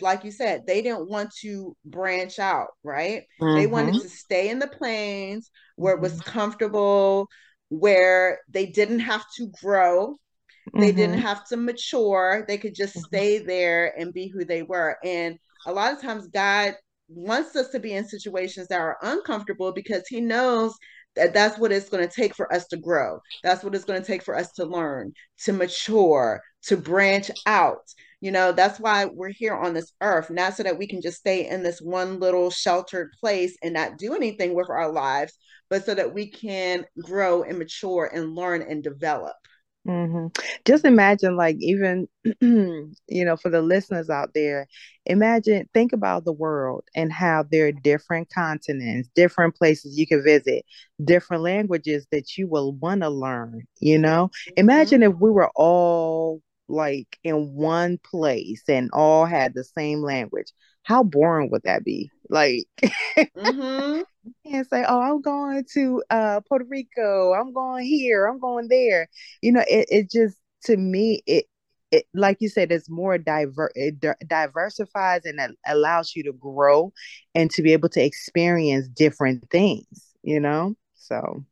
like 0.00 0.24
you 0.24 0.32
said, 0.32 0.66
they 0.66 0.82
didn't 0.82 1.08
want 1.08 1.30
to 1.42 1.76
branch 1.84 2.38
out, 2.38 2.68
right? 2.82 3.22
Mm-hmm. 3.40 3.56
They 3.56 3.66
wanted 3.66 3.94
mm-hmm. 3.94 4.02
to 4.02 4.08
stay 4.08 4.50
in 4.50 4.58
the 4.58 4.66
plains 4.66 5.50
where 5.76 5.94
it 5.94 6.00
was 6.00 6.14
mm-hmm. 6.14 6.30
comfortable, 6.30 7.28
where 7.68 8.40
they 8.48 8.66
didn't 8.66 9.00
have 9.00 9.24
to 9.36 9.50
grow, 9.62 10.16
mm-hmm. 10.68 10.80
they 10.80 10.92
didn't 10.92 11.16
mm-hmm. 11.16 11.26
have 11.26 11.46
to 11.48 11.56
mature, 11.56 12.44
they 12.48 12.58
could 12.58 12.74
just 12.74 12.98
stay 12.98 13.38
there 13.38 13.96
and 13.98 14.12
be 14.12 14.28
who 14.28 14.44
they 14.44 14.62
were. 14.62 14.96
And 15.04 15.38
a 15.66 15.72
lot 15.72 15.92
of 15.92 16.02
times, 16.02 16.28
God 16.28 16.74
wants 17.08 17.56
us 17.56 17.68
to 17.70 17.80
be 17.80 17.94
in 17.94 18.06
situations 18.06 18.68
that 18.68 18.80
are 18.80 18.98
uncomfortable 19.02 19.72
because 19.72 20.06
He 20.08 20.20
knows 20.20 20.74
that 21.16 21.34
that's 21.34 21.58
what 21.58 21.72
it's 21.72 21.88
going 21.88 22.06
to 22.06 22.14
take 22.14 22.34
for 22.34 22.52
us 22.52 22.66
to 22.68 22.76
grow. 22.76 23.18
That's 23.42 23.64
what 23.64 23.74
it's 23.74 23.84
going 23.84 24.00
to 24.00 24.06
take 24.06 24.22
for 24.22 24.36
us 24.36 24.52
to 24.52 24.64
learn, 24.64 25.12
to 25.44 25.52
mature, 25.52 26.40
to 26.64 26.76
branch 26.76 27.30
out. 27.46 27.82
You 28.20 28.32
know, 28.32 28.52
that's 28.52 28.80
why 28.80 29.06
we're 29.06 29.30
here 29.30 29.54
on 29.54 29.74
this 29.74 29.92
earth, 30.00 30.30
not 30.30 30.54
so 30.54 30.62
that 30.64 30.78
we 30.78 30.86
can 30.86 31.00
just 31.00 31.18
stay 31.18 31.48
in 31.48 31.62
this 31.62 31.80
one 31.80 32.18
little 32.20 32.50
sheltered 32.50 33.10
place 33.20 33.56
and 33.62 33.74
not 33.74 33.98
do 33.98 34.14
anything 34.14 34.54
with 34.54 34.68
our 34.70 34.90
lives, 34.90 35.32
but 35.70 35.84
so 35.84 35.94
that 35.94 36.14
we 36.14 36.30
can 36.30 36.84
grow 37.02 37.42
and 37.42 37.58
mature 37.58 38.10
and 38.12 38.34
learn 38.34 38.62
and 38.62 38.82
develop. 38.82 39.36
Mm-hmm. 39.88 40.26
Just 40.66 40.84
imagine, 40.84 41.36
like, 41.36 41.56
even, 41.60 42.08
you 42.40 42.94
know, 43.08 43.36
for 43.36 43.48
the 43.48 43.62
listeners 43.62 44.10
out 44.10 44.30
there, 44.34 44.66
imagine, 45.06 45.68
think 45.72 45.94
about 45.94 46.24
the 46.26 46.32
world 46.32 46.84
and 46.94 47.10
how 47.10 47.44
there 47.50 47.68
are 47.68 47.72
different 47.72 48.28
continents, 48.30 49.08
different 49.14 49.56
places 49.56 49.98
you 49.98 50.06
can 50.06 50.22
visit, 50.22 50.64
different 51.02 51.42
languages 51.42 52.06
that 52.12 52.36
you 52.36 52.46
will 52.46 52.74
want 52.74 53.00
to 53.00 53.08
learn. 53.08 53.62
You 53.80 53.98
know, 53.98 54.26
mm-hmm. 54.28 54.54
imagine 54.58 55.02
if 55.02 55.14
we 55.18 55.30
were 55.30 55.50
all 55.56 56.42
like 56.68 57.18
in 57.24 57.54
one 57.54 57.98
place 57.98 58.62
and 58.68 58.90
all 58.92 59.24
had 59.24 59.54
the 59.54 59.64
same 59.64 60.02
language 60.02 60.52
how 60.82 61.02
boring 61.02 61.50
would 61.50 61.62
that 61.64 61.84
be 61.84 62.10
like 62.28 62.66
mm-hmm. 63.18 64.02
you 64.24 64.34
can't 64.46 64.68
say 64.68 64.84
oh 64.86 65.00
i'm 65.00 65.20
going 65.20 65.64
to 65.72 66.02
uh 66.10 66.40
puerto 66.48 66.64
rico 66.68 67.32
i'm 67.34 67.52
going 67.52 67.84
here 67.84 68.26
i'm 68.26 68.38
going 68.38 68.68
there 68.68 69.08
you 69.42 69.52
know 69.52 69.64
it, 69.68 69.86
it 69.90 70.10
just 70.10 70.36
to 70.62 70.76
me 70.76 71.22
it 71.26 71.46
it, 71.90 72.06
like 72.14 72.38
you 72.40 72.48
said, 72.48 72.70
it's 72.70 72.90
more 72.90 73.18
diver 73.18 73.70
it 73.74 74.04
diversifies 74.26 75.24
and 75.24 75.40
it 75.40 75.56
allows 75.66 76.14
you 76.14 76.22
to 76.24 76.32
grow 76.32 76.92
and 77.34 77.50
to 77.52 77.62
be 77.62 77.72
able 77.72 77.88
to 77.90 78.04
experience 78.04 78.88
different 78.88 79.48
things, 79.50 80.14
you 80.22 80.40
know? 80.40 80.74
So 80.94 81.44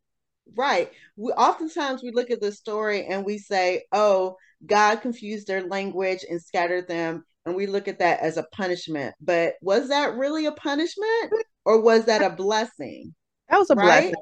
right. 0.55 0.91
We 1.17 1.33
oftentimes 1.33 2.03
we 2.03 2.11
look 2.11 2.31
at 2.31 2.41
the 2.41 2.53
story 2.53 3.07
and 3.07 3.25
we 3.25 3.39
say, 3.39 3.85
oh, 3.93 4.37
God 4.65 4.97
confused 4.97 5.47
their 5.47 5.63
language 5.63 6.25
and 6.29 6.41
scattered 6.41 6.89
them. 6.89 7.25
And 7.47 7.55
we 7.55 7.67
look 7.67 7.87
at 7.87 8.01
that 8.01 8.21
as 8.21 8.37
a 8.37 8.43
punishment. 8.53 9.15
But 9.21 9.55
was 9.63 9.89
that 9.89 10.17
really 10.17 10.47
a 10.47 10.53
punishment 10.53 11.33
or 11.65 11.81
was 11.81 12.05
that 12.07 12.21
a 12.21 12.31
blessing? 12.31 13.15
That 13.49 13.59
was 13.59 13.71
a 13.71 13.77
right? 13.77 13.87
blessing. 13.87 14.15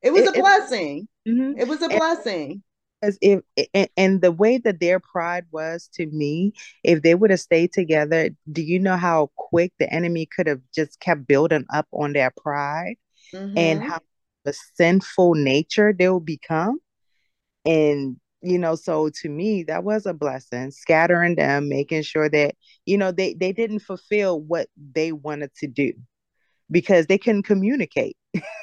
It 0.00 0.12
was 0.12 0.22
it, 0.22 0.36
a 0.36 0.40
blessing. 0.40 1.08
It, 1.24 1.30
mm-hmm. 1.30 1.60
it 1.60 1.68
was 1.68 1.82
a 1.82 1.84
and, 1.84 1.98
blessing. 1.98 2.62
As 3.02 3.18
if 3.20 3.40
and, 3.74 3.88
and 3.96 4.22
the 4.22 4.32
way 4.32 4.56
that 4.58 4.80
their 4.80 5.00
pride 5.00 5.44
was 5.52 5.88
to 5.94 6.06
me, 6.06 6.54
if 6.82 7.02
they 7.02 7.14
would 7.14 7.30
have 7.30 7.40
stayed 7.40 7.72
together, 7.72 8.30
do 8.50 8.62
you 8.62 8.78
know 8.80 8.96
how 8.96 9.30
quick 9.36 9.72
the 9.78 9.92
enemy 9.92 10.26
could 10.26 10.46
have 10.46 10.60
just 10.74 10.98
kept 10.98 11.26
building 11.26 11.66
up 11.72 11.86
on 11.92 12.14
their 12.14 12.32
pride 12.36 12.96
mm-hmm. 13.34 13.56
and 13.56 13.82
how 13.82 14.00
the 14.44 14.54
sinful 14.74 15.34
nature 15.34 15.92
they 15.92 16.08
will 16.08 16.20
become? 16.20 16.78
And 17.66 18.16
you 18.42 18.58
know 18.58 18.74
so 18.74 19.08
to 19.08 19.28
me 19.28 19.62
that 19.62 19.84
was 19.84 20.04
a 20.04 20.12
blessing 20.12 20.70
scattering 20.70 21.36
them 21.36 21.68
making 21.68 22.02
sure 22.02 22.28
that 22.28 22.54
you 22.86 22.98
know 22.98 23.12
they 23.12 23.34
they 23.34 23.52
didn't 23.52 23.78
fulfill 23.78 24.40
what 24.40 24.68
they 24.94 25.12
wanted 25.12 25.50
to 25.54 25.66
do 25.66 25.92
because 26.70 27.06
they 27.06 27.18
couldn't 27.18 27.44
communicate 27.44 28.16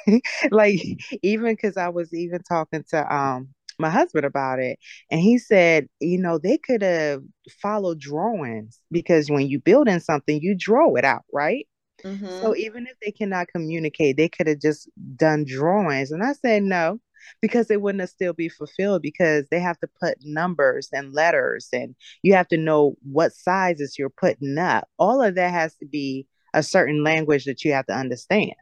like 0.50 0.80
even 1.22 1.54
because 1.54 1.76
i 1.76 1.88
was 1.88 2.12
even 2.12 2.42
talking 2.42 2.84
to 2.88 3.14
um 3.14 3.48
my 3.78 3.88
husband 3.88 4.26
about 4.26 4.58
it 4.58 4.78
and 5.10 5.20
he 5.20 5.38
said 5.38 5.88
you 6.00 6.18
know 6.18 6.36
they 6.36 6.58
could 6.58 6.82
have 6.82 7.22
followed 7.62 7.98
drawings 7.98 8.78
because 8.90 9.30
when 9.30 9.48
you 9.48 9.58
build 9.58 9.88
in 9.88 10.00
something 10.00 10.40
you 10.42 10.54
draw 10.54 10.94
it 10.96 11.04
out 11.04 11.24
right 11.32 11.66
mm-hmm. 12.04 12.26
so 12.26 12.54
even 12.54 12.86
if 12.86 12.94
they 13.02 13.10
cannot 13.10 13.48
communicate 13.48 14.18
they 14.18 14.28
could 14.28 14.46
have 14.46 14.60
just 14.60 14.90
done 15.16 15.44
drawings 15.46 16.10
and 16.10 16.22
i 16.22 16.34
said 16.34 16.62
no 16.62 17.00
because 17.40 17.70
it 17.70 17.80
wouldn't 17.80 18.00
have 18.00 18.10
still 18.10 18.32
be 18.32 18.48
fulfilled 18.48 19.02
because 19.02 19.46
they 19.50 19.60
have 19.60 19.78
to 19.80 19.88
put 20.00 20.18
numbers 20.22 20.88
and 20.92 21.12
letters 21.12 21.68
and 21.72 21.94
you 22.22 22.34
have 22.34 22.48
to 22.48 22.56
know 22.56 22.96
what 23.02 23.32
sizes 23.32 23.98
you're 23.98 24.10
putting 24.10 24.58
up. 24.58 24.88
All 24.98 25.22
of 25.22 25.34
that 25.34 25.52
has 25.52 25.74
to 25.76 25.86
be 25.86 26.26
a 26.54 26.62
certain 26.62 27.04
language 27.04 27.44
that 27.44 27.64
you 27.64 27.72
have 27.72 27.86
to 27.86 27.94
understand. 27.94 28.54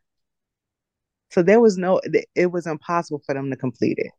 So 1.30 1.42
there 1.42 1.60
was 1.60 1.76
no, 1.76 2.00
it 2.34 2.50
was 2.50 2.66
impossible 2.66 3.22
for 3.26 3.34
them 3.34 3.50
to 3.50 3.56
complete 3.56 3.98
it. 3.98 4.12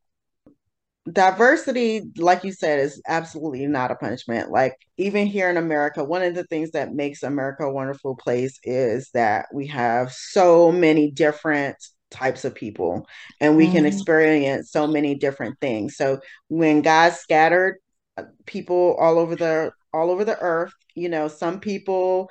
Diversity, 1.12 2.04
like 2.18 2.44
you 2.44 2.52
said, 2.52 2.80
is 2.80 3.02
absolutely 3.08 3.66
not 3.66 3.90
a 3.90 3.96
punishment. 3.96 4.52
Like, 4.52 4.76
even 4.98 5.26
here 5.26 5.50
in 5.50 5.58
America, 5.58 6.04
one 6.04 6.22
of 6.22 6.36
the 6.36 6.44
things 6.44 6.72
that 6.72 6.94
makes 6.94 7.24
America 7.24 7.64
a 7.64 7.72
wonderful 7.72 8.16
place 8.16 8.60
is 8.64 9.10
that 9.14 9.48
we 9.52 9.66
have 9.68 10.12
so 10.12 10.72
many 10.72 11.10
different 11.10 11.78
types 12.12 12.46
of 12.46 12.56
people 12.56 13.06
and 13.40 13.56
we 13.56 13.66
mm-hmm. 13.66 13.76
can 13.76 13.86
experience 13.86 14.72
so 14.72 14.88
many 14.88 15.16
different 15.16 15.60
things. 15.60 15.96
So 15.96 16.20
when 16.48 16.82
god 16.82 17.14
scattered 17.14 17.78
uh, 18.18 18.24
people 18.46 18.96
all 19.00 19.20
over 19.20 19.36
the 19.36 19.72
all 19.94 20.12
over 20.12 20.24
the 20.24 20.38
earth 20.40 20.74
you 20.96 21.10
know 21.10 21.28
some 21.28 21.60
people 21.60 22.30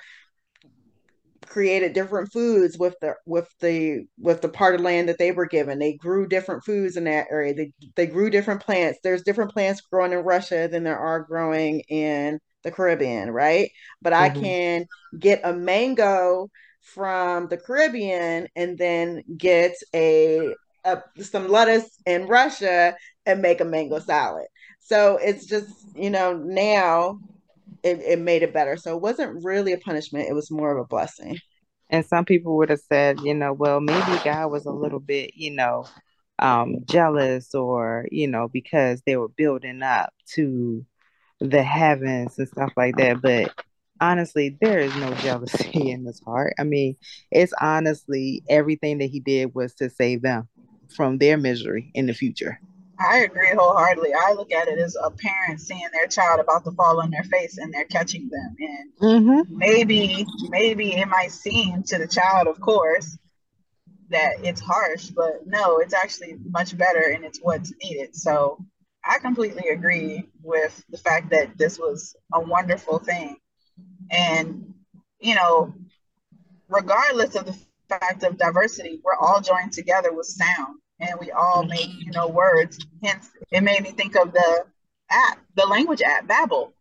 created 1.49 1.93
different 1.93 2.31
foods 2.33 2.79
with 2.79 2.95
the 3.01 3.15
with 3.27 3.49
the 3.61 4.07
with 4.19 4.41
the 4.43 4.49
part 4.49 4.75
of 4.75 4.81
land 4.81 5.09
that 5.09 5.19
they 5.19 5.33
were 5.33 5.47
given. 5.47 5.79
They 5.79 5.95
grew 5.95 6.27
different 6.27 6.65
foods 6.65 6.97
in 6.97 7.05
that 7.05 7.27
area. 7.31 7.55
They, 7.55 7.73
they 7.97 8.07
grew 8.07 8.31
different 8.31 8.63
plants. 8.63 8.99
There's 9.03 9.23
different 9.23 9.53
plants 9.53 9.81
growing 9.81 10.13
in 10.13 10.19
russia 10.19 10.69
than 10.71 10.85
there 10.85 10.99
are 10.99 11.21
growing 11.21 11.81
in 11.89 12.39
the 12.63 12.71
caribbean 12.71 13.31
right? 13.31 13.71
But 14.03 14.13
mm-hmm. 14.13 14.39
i 14.39 14.41
can 14.41 14.87
get 15.19 15.41
a 15.45 15.53
mango 15.53 16.49
from 16.95 17.49
the 17.49 17.57
Caribbean 17.57 18.49
and 18.57 18.79
then 18.79 19.23
get 19.37 19.75
a, 19.95 20.55
a 20.85 21.03
some 21.21 21.49
lettuce 21.49 21.91
in 22.07 22.27
Russia 22.27 22.97
and 23.27 23.43
make 23.43 23.61
a 23.61 23.65
mango 23.65 23.99
salad. 23.99 24.47
So 24.81 25.19
it's 25.19 25.47
just, 25.47 25.69
you 25.95 26.11
know, 26.11 26.35
now 26.37 27.19
it, 27.83 28.01
it 28.01 28.19
made 28.19 28.43
it 28.43 28.55
better. 28.55 28.77
So 28.77 28.97
it 28.97 29.03
wasn't 29.03 29.45
really 29.45 29.73
a 29.73 29.79
punishment, 29.79 30.29
it 30.29 30.35
was 30.35 30.51
more 30.51 30.77
of 30.77 30.83
a 30.83 30.87
blessing. 30.87 31.39
And 31.91 32.05
some 32.05 32.25
people 32.25 32.57
would 32.59 32.71
have 32.71 32.81
said, 32.81 33.21
you 33.21 33.35
know, 33.35 33.53
well, 33.53 33.81
maybe 33.81 34.19
God 34.25 34.51
was 34.51 34.67
a 34.67 34.71
little 34.71 35.01
bit, 35.01 35.33
you 35.35 35.53
know, 35.53 35.87
um, 36.39 36.77
jealous 36.85 37.55
or, 37.55 38.07
you 38.11 38.29
know, 38.29 38.49
because 38.49 39.03
they 39.07 39.17
were 39.17 39.29
building 39.29 39.83
up 39.83 40.13
to 40.35 40.85
the 41.41 41.63
heavens 41.63 42.39
and 42.39 42.49
stuff 42.49 42.73
like 42.77 42.97
that. 42.97 43.23
But 43.23 43.55
honestly, 44.01 44.57
there 44.61 44.79
is 44.79 44.95
no 44.97 45.13
jealousy 45.23 45.91
in 45.91 46.05
his 46.05 46.21
heart. 46.21 46.55
I 46.59 46.65
mean, 46.65 46.97
it's 47.31 47.53
honestly 47.61 48.43
everything 48.49 48.99
that 48.99 49.11
he 49.11 49.21
did 49.21 49.55
was 49.55 49.75
to 49.75 49.91
save 49.91 50.23
them 50.23 50.49
from 50.95 51.19
their 51.19 51.37
misery 51.37 51.91
in 51.95 52.07
the 52.07 52.15
future. 52.15 52.61
I 53.01 53.19
agree 53.19 53.53
wholeheartedly. 53.55 54.11
I 54.13 54.33
look 54.33 54.53
at 54.53 54.67
it 54.67 54.79
as 54.79 54.97
a 55.01 55.11
parent 55.11 55.61
seeing 55.61 55.87
their 55.93 56.09
child 56.09 56.41
about 56.41 56.65
to 56.65 56.73
fall 56.73 57.01
on 57.01 57.11
their 57.11 57.23
face 57.25 57.59
and 57.59 57.73
they're 57.73 57.85
catching 57.85 58.29
them. 58.29 58.57
And 58.59 58.93
mm-hmm. 59.01 59.57
maybe, 59.57 60.27
maybe 60.49 60.97
it 60.97 61.07
might 61.07 61.31
seem 61.31 61.85
to 61.85 61.99
the 61.99 62.09
child, 62.09 62.49
of 62.49 62.61
course, 62.61 63.17
that 64.11 64.43
it's 64.43 64.61
harsh, 64.61 65.11
but 65.11 65.47
no, 65.47 65.79
it's 65.79 65.95
actually 65.95 66.37
much 66.51 66.77
better 66.77 67.13
and 67.15 67.25
it's 67.25 67.39
what's 67.41 67.73
needed. 67.83 68.17
So 68.17 68.65
I 69.05 69.19
completely 69.19 69.69
agree 69.69 70.29
with 70.43 70.83
the 70.91 70.99
fact 70.99 71.31
that 71.31 71.57
this 71.57 71.79
was 71.79 72.17
a 72.33 72.41
wonderful 72.41 72.99
thing. 72.99 73.37
And, 74.11 74.75
you 75.21 75.35
know, 75.35 75.75
regardless 76.69 77.35
of 77.35 77.47
the 77.47 77.57
fact 77.89 78.23
of 78.23 78.39
diversity, 78.39 79.01
we're 79.05 79.17
all 79.17 79.41
joined 79.41 79.73
together 79.73 80.13
with 80.13 80.27
sound 80.27 80.79
and 81.01 81.19
we 81.21 81.31
all 81.31 81.63
make, 81.65 81.89
you 81.99 82.11
know, 82.13 82.29
words. 82.29 82.79
Hence, 83.03 83.31
it 83.51 83.63
made 83.63 83.83
me 83.83 83.91
think 83.91 84.17
of 84.17 84.33
the 84.33 84.65
app, 85.11 85.39
the 85.55 85.67
language 85.67 86.03
app, 86.03 86.27
Babbel. 86.27 86.73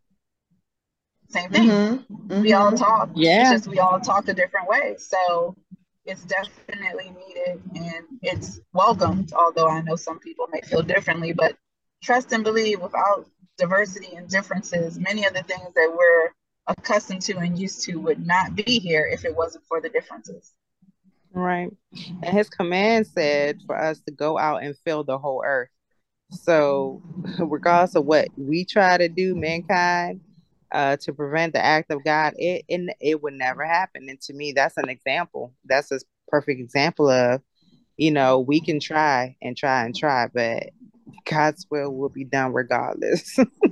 Same 1.30 1.50
thing. 1.50 1.68
Mm-hmm. 1.68 2.14
Mm-hmm. 2.14 2.42
We 2.42 2.52
all 2.54 2.72
talk. 2.72 3.10
Yeah. 3.14 3.42
It's 3.42 3.50
just 3.50 3.66
we 3.68 3.78
all 3.78 4.00
talk 4.00 4.28
a 4.28 4.34
different 4.34 4.68
way. 4.68 4.96
So 4.98 5.56
it's 6.04 6.24
definitely 6.24 7.10
needed 7.10 7.62
and 7.74 8.04
it's 8.22 8.60
welcomed, 8.72 9.32
although 9.34 9.68
I 9.68 9.82
know 9.82 9.96
some 9.96 10.18
people 10.18 10.46
may 10.50 10.62
feel 10.62 10.82
differently, 10.82 11.32
but 11.32 11.54
trust 12.02 12.32
and 12.32 12.42
believe 12.42 12.80
without 12.80 13.26
diversity 13.58 14.16
and 14.16 14.28
differences, 14.28 14.98
many 14.98 15.26
of 15.26 15.34
the 15.34 15.42
things 15.42 15.74
that 15.74 15.94
we're 15.94 16.30
accustomed 16.68 17.22
to 17.22 17.38
and 17.38 17.58
used 17.58 17.82
to 17.84 17.96
would 17.96 18.24
not 18.24 18.54
be 18.54 18.78
here 18.78 19.08
if 19.10 19.24
it 19.24 19.34
wasn't 19.34 19.64
for 19.66 19.80
the 19.80 19.88
differences. 19.88 20.52
Right. 21.32 21.70
And 22.22 22.36
his 22.36 22.48
command 22.48 23.06
said 23.06 23.60
for 23.66 23.76
us 23.76 24.00
to 24.00 24.12
go 24.12 24.38
out 24.38 24.62
and 24.62 24.76
fill 24.84 25.04
the 25.04 25.18
whole 25.18 25.42
earth. 25.44 25.68
So, 26.30 27.02
regardless 27.38 27.94
of 27.94 28.04
what 28.04 28.28
we 28.36 28.64
try 28.64 28.98
to 28.98 29.08
do, 29.08 29.34
mankind, 29.34 30.20
uh, 30.72 30.96
to 30.98 31.12
prevent 31.12 31.54
the 31.54 31.64
act 31.64 31.90
of 31.90 32.04
God, 32.04 32.34
it, 32.36 32.64
it 32.68 32.96
it 33.00 33.22
would 33.22 33.34
never 33.34 33.64
happen. 33.64 34.08
And 34.08 34.20
to 34.22 34.34
me, 34.34 34.52
that's 34.52 34.76
an 34.76 34.88
example. 34.88 35.54
That's 35.64 35.90
a 35.92 36.00
perfect 36.28 36.60
example 36.60 37.08
of, 37.08 37.40
you 37.96 38.10
know, 38.10 38.40
we 38.40 38.60
can 38.60 38.78
try 38.78 39.36
and 39.40 39.56
try 39.56 39.84
and 39.84 39.96
try, 39.96 40.28
but 40.32 40.70
God's 41.24 41.66
will 41.70 41.90
will 41.94 42.10
be 42.10 42.24
done 42.24 42.52
regardless. 42.52 43.38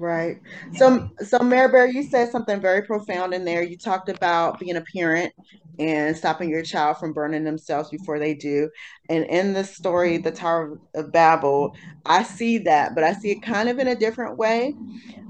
right. 0.00 0.36
So, 0.74 1.08
so 1.20 1.38
Mary 1.40 1.92
you 1.92 2.02
said 2.02 2.30
something 2.30 2.60
very 2.60 2.82
profound 2.82 3.34
in 3.34 3.44
there. 3.44 3.62
You 3.62 3.76
talked 3.76 4.08
about 4.08 4.58
being 4.58 4.76
a 4.76 4.84
parent 4.94 5.32
and 5.78 6.16
stopping 6.16 6.50
your 6.50 6.62
child 6.62 6.98
from 6.98 7.12
burning 7.12 7.44
themselves 7.44 7.90
before 7.90 8.18
they 8.18 8.34
do. 8.34 8.68
And 9.08 9.24
in 9.26 9.52
the 9.52 9.64
story, 9.64 10.18
the 10.18 10.30
Tower 10.30 10.78
of 10.94 11.12
Babel, 11.12 11.74
I 12.04 12.22
see 12.22 12.58
that, 12.58 12.94
but 12.94 13.04
I 13.04 13.12
see 13.14 13.30
it 13.32 13.42
kind 13.42 13.68
of 13.68 13.78
in 13.78 13.88
a 13.88 13.94
different 13.94 14.38
way. 14.38 14.74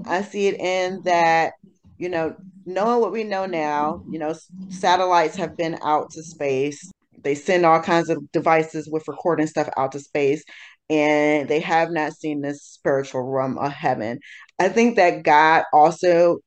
I 0.05 0.21
see 0.23 0.47
it 0.47 0.59
in 0.59 1.01
that, 1.03 1.53
you 1.97 2.09
know, 2.09 2.35
knowing 2.65 3.01
what 3.01 3.11
we 3.11 3.23
know 3.23 3.45
now, 3.45 4.03
you 4.09 4.19
know, 4.19 4.33
satellites 4.69 5.35
have 5.35 5.55
been 5.57 5.77
out 5.83 6.11
to 6.11 6.23
space. 6.23 6.91
They 7.23 7.35
send 7.35 7.65
all 7.65 7.81
kinds 7.81 8.09
of 8.09 8.31
devices 8.31 8.89
with 8.91 9.07
recording 9.07 9.47
stuff 9.47 9.69
out 9.77 9.91
to 9.91 9.99
space 9.99 10.43
and 10.91 11.47
they 11.47 11.61
have 11.61 11.89
not 11.89 12.13
seen 12.13 12.41
this 12.41 12.61
spiritual 12.63 13.23
realm 13.23 13.57
of 13.57 13.71
heaven. 13.71 14.19
I 14.59 14.67
think 14.69 14.97
that 14.97 15.23
God 15.23 15.63
also 15.73 16.39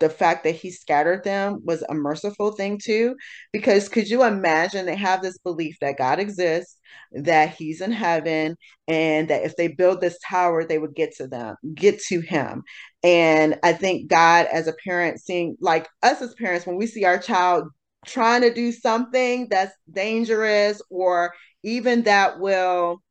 the 0.00 0.08
fact 0.08 0.44
that 0.44 0.54
he 0.54 0.70
scattered 0.70 1.22
them 1.24 1.60
was 1.62 1.82
a 1.82 1.94
merciful 1.94 2.52
thing 2.52 2.80
too 2.82 3.14
because 3.52 3.90
could 3.90 4.08
you 4.08 4.24
imagine 4.24 4.86
they 4.86 4.96
have 4.96 5.20
this 5.20 5.36
belief 5.38 5.76
that 5.82 5.98
god 5.98 6.18
exists 6.18 6.78
that 7.12 7.54
he's 7.54 7.82
in 7.82 7.92
heaven 7.92 8.56
and 8.88 9.28
that 9.28 9.44
if 9.44 9.54
they 9.56 9.68
build 9.68 10.00
this 10.00 10.18
tower 10.26 10.64
they 10.64 10.78
would 10.78 10.94
get 10.94 11.14
to 11.14 11.28
them 11.28 11.54
get 11.74 12.00
to 12.00 12.20
him 12.20 12.62
and 13.04 13.58
i 13.62 13.74
think 13.74 14.08
god 14.08 14.46
as 14.50 14.66
a 14.66 14.74
parent 14.84 15.20
seeing 15.20 15.54
like 15.60 15.86
us 16.02 16.22
as 16.22 16.34
parents 16.34 16.66
when 16.66 16.76
we 16.76 16.86
see 16.86 17.04
our 17.04 17.18
child 17.18 17.68
trying 18.06 18.40
to 18.40 18.54
do 18.54 18.72
something 18.72 19.46
that's 19.50 19.74
dangerous 19.92 20.80
or 20.88 21.30
even 21.62 22.02
that 22.04 22.40
will 22.40 23.02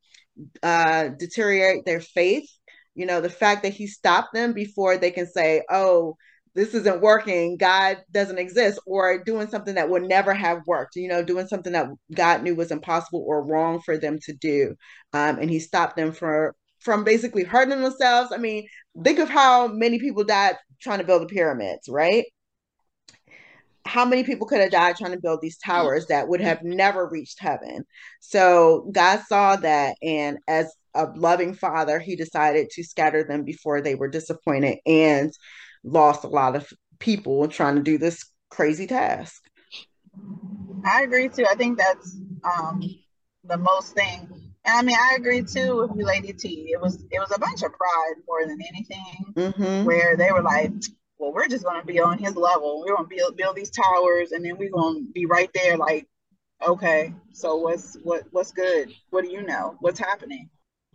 uh, 0.64 1.10
deteriorate 1.18 1.86
their 1.86 2.02
faith. 2.02 2.50
You 2.96 3.06
know 3.06 3.22
the 3.22 3.30
fact 3.30 3.64
that 3.64 3.74
he 3.74 3.88
stopped 3.88 4.34
them 4.34 4.54
before 4.54 4.98
they 4.98 5.12
can 5.12 5.28
say 5.28 5.64
oh 5.70 6.16
this 6.56 6.74
isn't 6.74 7.02
working. 7.02 7.58
God 7.58 8.00
doesn't 8.12 8.40
exist 8.40 8.80
or 8.86 9.24
doing 9.24 9.48
something 9.48 9.76
that 9.76 9.90
would 9.90 10.04
never 10.04 10.34
have 10.34 10.62
worked 10.68 10.96
you 10.96 11.08
know 11.08 11.24
doing 11.24 11.48
something 11.48 11.74
that 11.74 11.88
god 12.14 12.44
knew 12.44 12.56
was 12.56 12.72
impossible 12.72 13.24
or 13.26 13.46
wrong 13.46 13.82
for 13.82 13.98
them 13.98 14.20
to 14.24 14.34
do. 14.34 14.76
Um, 15.14 15.40
and 15.40 15.50
he 15.50 15.60
stopped 15.60 15.96
them 15.96 16.12
from 16.12 16.52
from 16.82 17.04
basically 17.04 17.44
hurting 17.44 17.82
themselves. 17.82 18.32
I 18.34 18.38
mean 18.38 18.68
think 19.04 19.20
of 19.20 19.30
how 19.30 19.68
many 19.68 20.00
people 20.00 20.24
died 20.24 20.58
trying 20.82 21.00
to 21.00 21.06
build 21.06 21.22
the 21.22 21.28
pyramids 21.28 21.88
right 21.90 22.26
how 23.90 24.06
many 24.06 24.24
people 24.24 24.48
could 24.48 24.62
have 24.62 24.72
died 24.72 24.96
trying 24.96 25.12
to 25.12 25.20
build 25.20 25.40
these 25.42 25.58
towers 25.58 26.06
that 26.08 26.28
would 26.28 26.42
have 26.42 26.64
never 26.64 27.08
reached 27.08 27.40
heaven 27.40 27.84
so 28.22 28.90
god 28.92 29.20
saw 29.28 29.56
that 29.56 29.96
and 30.02 30.38
as 30.48 30.74
a 30.96 31.06
loving 31.16 31.54
father 31.54 32.00
he 32.00 32.16
decided 32.16 32.70
to 32.70 32.84
scatter 32.84 33.24
them 33.24 33.44
before 33.44 33.82
they 33.82 33.96
were 33.96 34.08
disappointed 34.08 34.78
and 34.86 35.32
lost 35.84 36.24
a 36.24 36.28
lot 36.28 36.56
of 36.56 36.72
people 37.00 37.48
trying 37.48 37.76
to 37.76 37.82
do 37.82 37.98
this 37.98 38.26
crazy 38.50 38.88
task. 38.88 39.42
I 40.86 41.04
agree 41.04 41.30
too. 41.30 41.46
I 41.50 41.56
think 41.56 41.78
that's 41.78 42.18
um, 42.44 42.82
the 43.44 43.58
most 43.58 43.94
thing. 43.94 44.28
And 44.66 44.78
I 44.78 44.82
mean, 44.82 44.98
I 45.00 45.16
agree 45.18 45.44
too 45.44 45.78
with 45.78 45.92
you, 45.98 46.06
Lady 46.06 46.34
T. 46.34 46.70
It 46.72 46.82
was 46.82 47.04
it 47.12 47.20
was 47.20 47.32
a 47.36 47.40
bunch 47.40 47.64
of 47.64 47.72
pride 47.72 48.16
more 48.28 48.46
than 48.46 48.60
anything, 48.74 49.34
mm-hmm. 49.34 49.86
where 49.86 50.18
they 50.18 50.32
were 50.32 50.42
like, 50.42 50.72
"Well, 51.20 51.34
we're 51.34 51.48
just 51.48 51.64
going 51.64 51.80
to 51.80 51.86
be 51.86 52.00
on 52.00 52.18
his 52.18 52.36
level. 52.36 52.80
We're 52.80 52.96
going 52.96 53.10
to 53.10 53.16
build 53.16 53.38
build 53.38 53.56
these 53.56 53.70
towers, 53.70 54.32
and 54.32 54.44
then 54.44 54.58
we're 54.58 54.72
going 54.72 55.06
to 55.06 55.12
be 55.12 55.26
right 55.26 55.50
there." 55.54 55.78
Like, 55.78 56.08
okay, 56.66 57.14
so 57.34 57.58
what's 57.58 57.96
what 58.04 58.24
what's 58.32 58.52
good? 58.52 58.92
What 59.12 59.24
do 59.24 59.32
you 59.32 59.44
know? 59.44 59.76
What's 59.80 60.00
happening? 60.00 60.50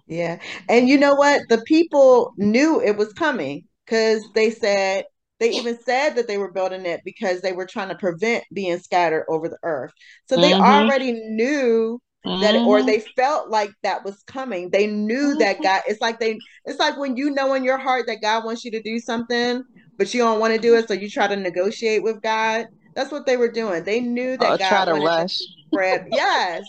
Yeah, 0.07 0.39
and 0.69 0.89
you 0.89 0.99
know 0.99 1.15
what? 1.15 1.43
The 1.49 1.63
people 1.63 2.35
knew 2.37 2.81
it 2.81 2.97
was 2.97 3.13
coming 3.13 3.67
because 3.87 4.23
they 4.35 4.51
said 4.51 5.05
they 5.41 5.51
even 5.51 5.79
said 5.83 6.11
that 6.17 6.27
they 6.29 6.39
were 6.39 6.53
building 6.53 6.87
it 6.87 7.01
because 7.05 7.41
they 7.41 7.53
were 7.53 7.67
trying 7.67 7.89
to 7.89 7.95
prevent 7.97 8.45
being 8.53 8.79
scattered 8.79 9.25
over 9.29 9.49
the 9.49 9.59
earth. 9.63 9.93
So 10.29 10.37
they 10.37 10.53
mm-hmm. 10.53 10.63
already 10.63 11.13
knew 11.13 12.01
that 12.25 12.55
mm-hmm. 12.55 12.67
or 12.67 12.83
they 12.83 13.01
felt 13.17 13.51
like 13.51 13.71
that 13.83 14.05
was 14.05 14.23
coming. 14.23 14.71
They 14.71 14.87
knew 14.87 15.31
mm-hmm. 15.31 15.39
that 15.41 15.63
God 15.63 15.83
it's 15.87 16.01
like 16.01 16.21
they 16.21 16.39
it's 16.65 16.79
like 16.79 16.97
when 16.97 17.17
you 17.17 17.31
know 17.31 17.55
in 17.55 17.65
your 17.65 17.77
heart 17.77 18.07
that 18.07 18.23
God 18.23 18.45
wants 18.45 18.65
you 18.65 18.71
to 18.71 18.83
do 18.83 18.99
something, 18.99 19.63
but 19.97 20.13
you 20.13 20.21
don't 20.21 20.41
want 20.41 20.55
to 20.55 20.61
do 20.61 20.75
it, 20.77 20.89
so 20.89 20.95
you 20.95 21.09
try 21.09 21.27
to 21.27 21.37
negotiate 21.37 22.03
with 22.03 22.23
God. 22.23 22.67
That's 22.95 23.11
what 23.11 23.27
they 23.27 23.37
were 23.37 23.51
doing. 23.51 23.83
They 23.85 24.01
knew 24.01 24.37
that 24.37 24.53
oh, 24.53 24.57
God 24.57 24.89
wanted 24.89 25.05
rush. 25.05 25.37
to 25.37 25.45
spread. 25.67 26.09
Yes. 26.13 26.65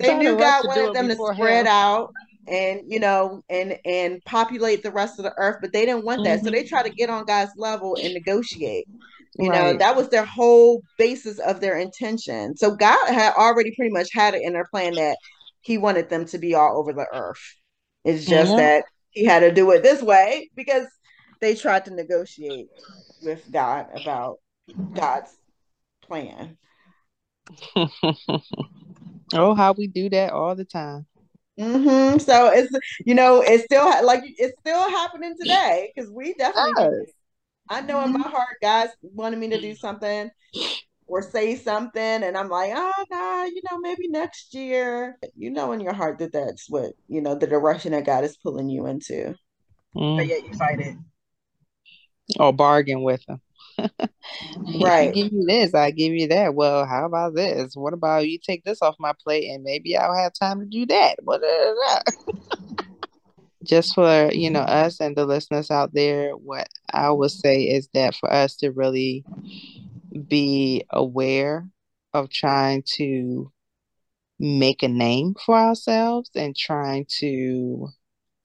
They 0.00 0.16
knew 0.16 0.36
God 0.38 0.64
wanted 0.66 0.94
them 0.94 1.08
to 1.08 1.34
spread 1.34 1.66
out 1.68 2.12
and 2.48 2.80
you 2.86 2.98
know 2.98 3.42
and 3.48 3.78
and 3.84 4.24
populate 4.24 4.82
the 4.82 4.90
rest 4.90 5.18
of 5.18 5.24
the 5.24 5.34
earth 5.36 5.58
but 5.60 5.72
they 5.72 5.84
didn't 5.84 6.04
want 6.04 6.24
that 6.24 6.38
mm-hmm. 6.38 6.46
so 6.46 6.50
they 6.50 6.60
mm-hmm. 6.60 6.68
try 6.68 6.82
to 6.82 6.90
get 6.90 7.10
on 7.10 7.24
god's 7.24 7.52
level 7.56 7.96
and 8.02 8.14
negotiate 8.14 8.86
you 9.38 9.50
right. 9.50 9.72
know 9.72 9.78
that 9.78 9.96
was 9.96 10.08
their 10.08 10.24
whole 10.24 10.82
basis 10.96 11.38
of 11.40 11.60
their 11.60 11.78
intention 11.78 12.56
so 12.56 12.74
god 12.74 13.08
had 13.08 13.34
already 13.34 13.74
pretty 13.76 13.92
much 13.92 14.08
had 14.12 14.34
it 14.34 14.42
in 14.42 14.52
their 14.52 14.66
plan 14.66 14.94
that 14.94 15.18
he 15.60 15.78
wanted 15.78 16.08
them 16.08 16.24
to 16.24 16.38
be 16.38 16.54
all 16.54 16.78
over 16.78 16.92
the 16.92 17.06
earth 17.12 17.56
it's 18.04 18.24
just 18.24 18.50
mm-hmm. 18.50 18.58
that 18.58 18.84
he 19.10 19.24
had 19.24 19.40
to 19.40 19.52
do 19.52 19.70
it 19.70 19.82
this 19.82 20.02
way 20.02 20.48
because 20.54 20.86
they 21.40 21.54
tried 21.54 21.84
to 21.84 21.94
negotiate 21.94 22.68
with 23.22 23.44
god 23.50 23.86
about 24.00 24.38
god's 24.94 25.36
plan 26.02 26.56
oh 29.34 29.54
how 29.54 29.72
we 29.72 29.86
do 29.86 30.08
that 30.08 30.32
all 30.32 30.54
the 30.54 30.64
time 30.64 31.06
Mm-hmm. 31.58 32.18
So 32.18 32.52
it's 32.52 32.72
you 33.04 33.14
know 33.14 33.42
it's 33.44 33.64
still 33.64 33.84
like 34.06 34.22
it's 34.24 34.56
still 34.60 34.88
happening 34.90 35.34
today 35.38 35.92
because 35.94 36.10
we 36.10 36.34
definitely. 36.34 37.12
I 37.68 37.82
know 37.82 38.02
in 38.04 38.12
my 38.12 38.20
mm-hmm. 38.20 38.30
heart, 38.30 38.56
guys 38.62 38.88
wanted 39.02 39.38
me 39.38 39.50
to 39.50 39.60
do 39.60 39.74
something 39.74 40.30
or 41.06 41.20
say 41.20 41.56
something, 41.56 42.00
and 42.00 42.36
I'm 42.36 42.48
like, 42.48 42.72
oh 42.74 43.04
nah, 43.10 43.44
you 43.44 43.60
know, 43.70 43.78
maybe 43.78 44.08
next 44.08 44.54
year. 44.54 45.18
You 45.36 45.50
know 45.50 45.72
in 45.72 45.80
your 45.80 45.92
heart 45.92 46.18
that 46.18 46.32
that's 46.32 46.70
what 46.70 46.92
you 47.08 47.20
know 47.20 47.34
the 47.34 47.46
direction 47.46 47.92
that 47.92 48.06
God 48.06 48.24
is 48.24 48.36
pulling 48.36 48.68
you 48.68 48.86
into. 48.86 49.34
Mm. 49.96 50.16
But 50.16 50.28
yet 50.28 50.44
you 50.46 50.54
fight 50.54 50.80
it. 50.80 50.96
Or 52.38 52.52
bargain 52.52 53.02
with 53.02 53.24
them. 53.26 53.40
right. 54.80 55.14
give 55.14 55.32
you 55.32 55.44
this, 55.46 55.74
I 55.74 55.90
give 55.90 56.12
you 56.12 56.28
that. 56.28 56.54
Well, 56.54 56.84
how 56.84 57.06
about 57.06 57.34
this? 57.34 57.74
What 57.74 57.92
about 57.94 58.28
you 58.28 58.38
take 58.38 58.64
this 58.64 58.82
off 58.82 58.96
my 58.98 59.12
plate 59.24 59.48
and 59.50 59.62
maybe 59.62 59.96
I'll 59.96 60.14
have 60.14 60.32
time 60.32 60.60
to 60.60 60.66
do 60.66 60.84
that? 60.86 61.16
What 61.22 61.42
just 63.64 63.94
for 63.94 64.30
you 64.32 64.50
know 64.50 64.60
us 64.60 65.00
and 65.00 65.16
the 65.16 65.26
listeners 65.26 65.70
out 65.70 65.94
there, 65.94 66.32
what 66.32 66.68
I 66.92 67.10
would 67.10 67.30
say 67.30 67.62
is 67.62 67.88
that 67.94 68.14
for 68.14 68.32
us 68.32 68.56
to 68.56 68.70
really 68.72 69.24
be 70.26 70.84
aware 70.90 71.68
of 72.14 72.30
trying 72.30 72.82
to 72.96 73.52
make 74.38 74.82
a 74.82 74.88
name 74.88 75.34
for 75.44 75.56
ourselves 75.56 76.30
and 76.34 76.56
trying 76.56 77.06
to, 77.18 77.88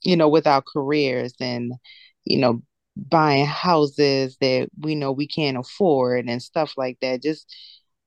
you 0.02 0.16
know, 0.16 0.28
with 0.28 0.48
our 0.48 0.62
careers 0.62 1.34
and, 1.40 1.74
you 2.26 2.40
know, 2.40 2.62
buying 2.96 3.46
houses 3.46 4.38
that 4.42 4.70
we 4.80 4.96
know 4.96 5.12
we 5.12 5.28
can't 5.28 5.58
afford 5.58 6.28
and 6.28 6.42
stuff 6.42 6.74
like 6.78 6.98
that. 7.02 7.24
Just 7.24 7.54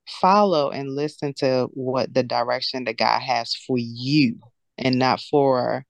follow 0.09 0.71
and 0.71 0.95
listen 0.95 1.35
to 1.35 1.69
what 1.75 2.13
the 2.15 2.23
direction 2.23 2.85
that 2.85 2.99
God 2.99 3.21
has 3.21 3.55
for 3.55 3.77
you 3.79 4.39
and 4.79 4.99
not 4.99 5.21
for 5.21 5.85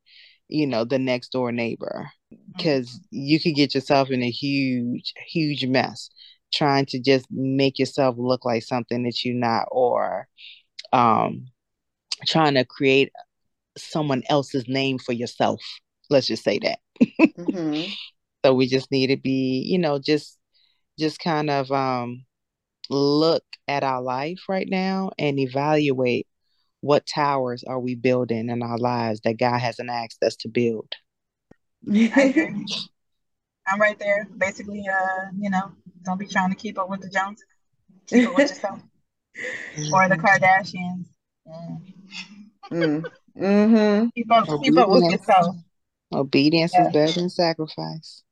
you 0.49 0.67
know, 0.67 0.85
the 0.85 0.99
next 0.99 1.33
door 1.33 1.53
neighbor 1.53 2.11
because 2.57 3.01
you 3.11 3.41
could 3.41 3.55
get 3.55 3.75
yourself 3.75 4.11
in 4.11 4.23
a 4.23 4.31
huge, 4.31 5.13
huge 5.27 5.65
mess 5.67 6.11
trying 6.53 6.87
to 6.87 7.01
just 7.01 7.27
make 7.31 7.79
yourself 7.79 8.15
look 8.19 8.45
like 8.45 8.63
something 8.63 9.03
that 9.03 9.25
you're 9.25 9.35
not 9.35 9.67
or 9.71 10.29
um 10.93 11.47
trying 12.27 12.55
to 12.55 12.65
create 12.65 13.13
someone 13.77 14.23
else's 14.29 14.67
name 14.69 14.99
for 14.99 15.13
yourself. 15.13 15.61
Let's 16.09 16.29
just 16.29 16.45
say 16.45 16.61
that. 16.61 16.79
mm-hmm. 17.21 17.91
So 18.47 18.55
we 18.55 18.69
just 18.69 18.93
need 18.93 19.09
to 19.09 19.17
be, 19.17 19.65
you 19.67 19.77
know, 19.77 19.99
just 19.99 20.39
just 21.01 21.19
kind 21.19 21.51
of 21.51 21.73
um 21.73 22.25
look 22.89 23.43
at 23.67 23.83
our 23.83 24.01
life 24.01 24.39
right 24.49 24.69
now 24.71 25.11
and 25.19 25.41
evaluate 25.41 26.29
what 26.81 27.07
towers 27.07 27.65
are 27.65 27.81
we 27.81 27.97
building 27.97 28.49
in 28.49 28.63
our 28.63 28.79
lives 28.79 29.21
that 29.25 29.41
God 29.41 29.59
hasn't 29.59 29.91
asked 29.91 30.23
us 30.23 30.37
to 30.37 30.49
build. 30.49 30.93
I'm 31.93 33.81
right 33.81 33.99
there. 33.99 34.29
Basically, 34.39 34.85
uh, 34.89 35.25
you 35.37 35.51
know, 35.51 35.73
don't 36.05 36.21
be 36.21 36.29
trying 36.29 36.51
to 36.51 36.57
keep 36.57 36.79
up 36.79 36.89
with 36.89 37.01
the 37.01 37.09
Joneses. 37.09 37.45
Keep 38.07 38.29
up 38.29 38.37
with 38.37 38.51
yourself. 38.51 38.81
or 39.93 40.09
the 40.09 40.15
Kardashians. 40.15 41.07
Yeah. 41.45 41.77
Mm. 42.71 43.07
Mm-hmm. 43.37 44.07
Keep 44.15 44.31
up, 44.31 44.47
keep 44.63 44.79
up 44.79 44.89
with 44.89 45.11
yourself. 45.11 45.57
Obedience 46.13 46.75
yeah. 46.75 46.87
is 46.87 46.93
better 46.93 47.13
than 47.13 47.29
sacrifice. 47.29 48.23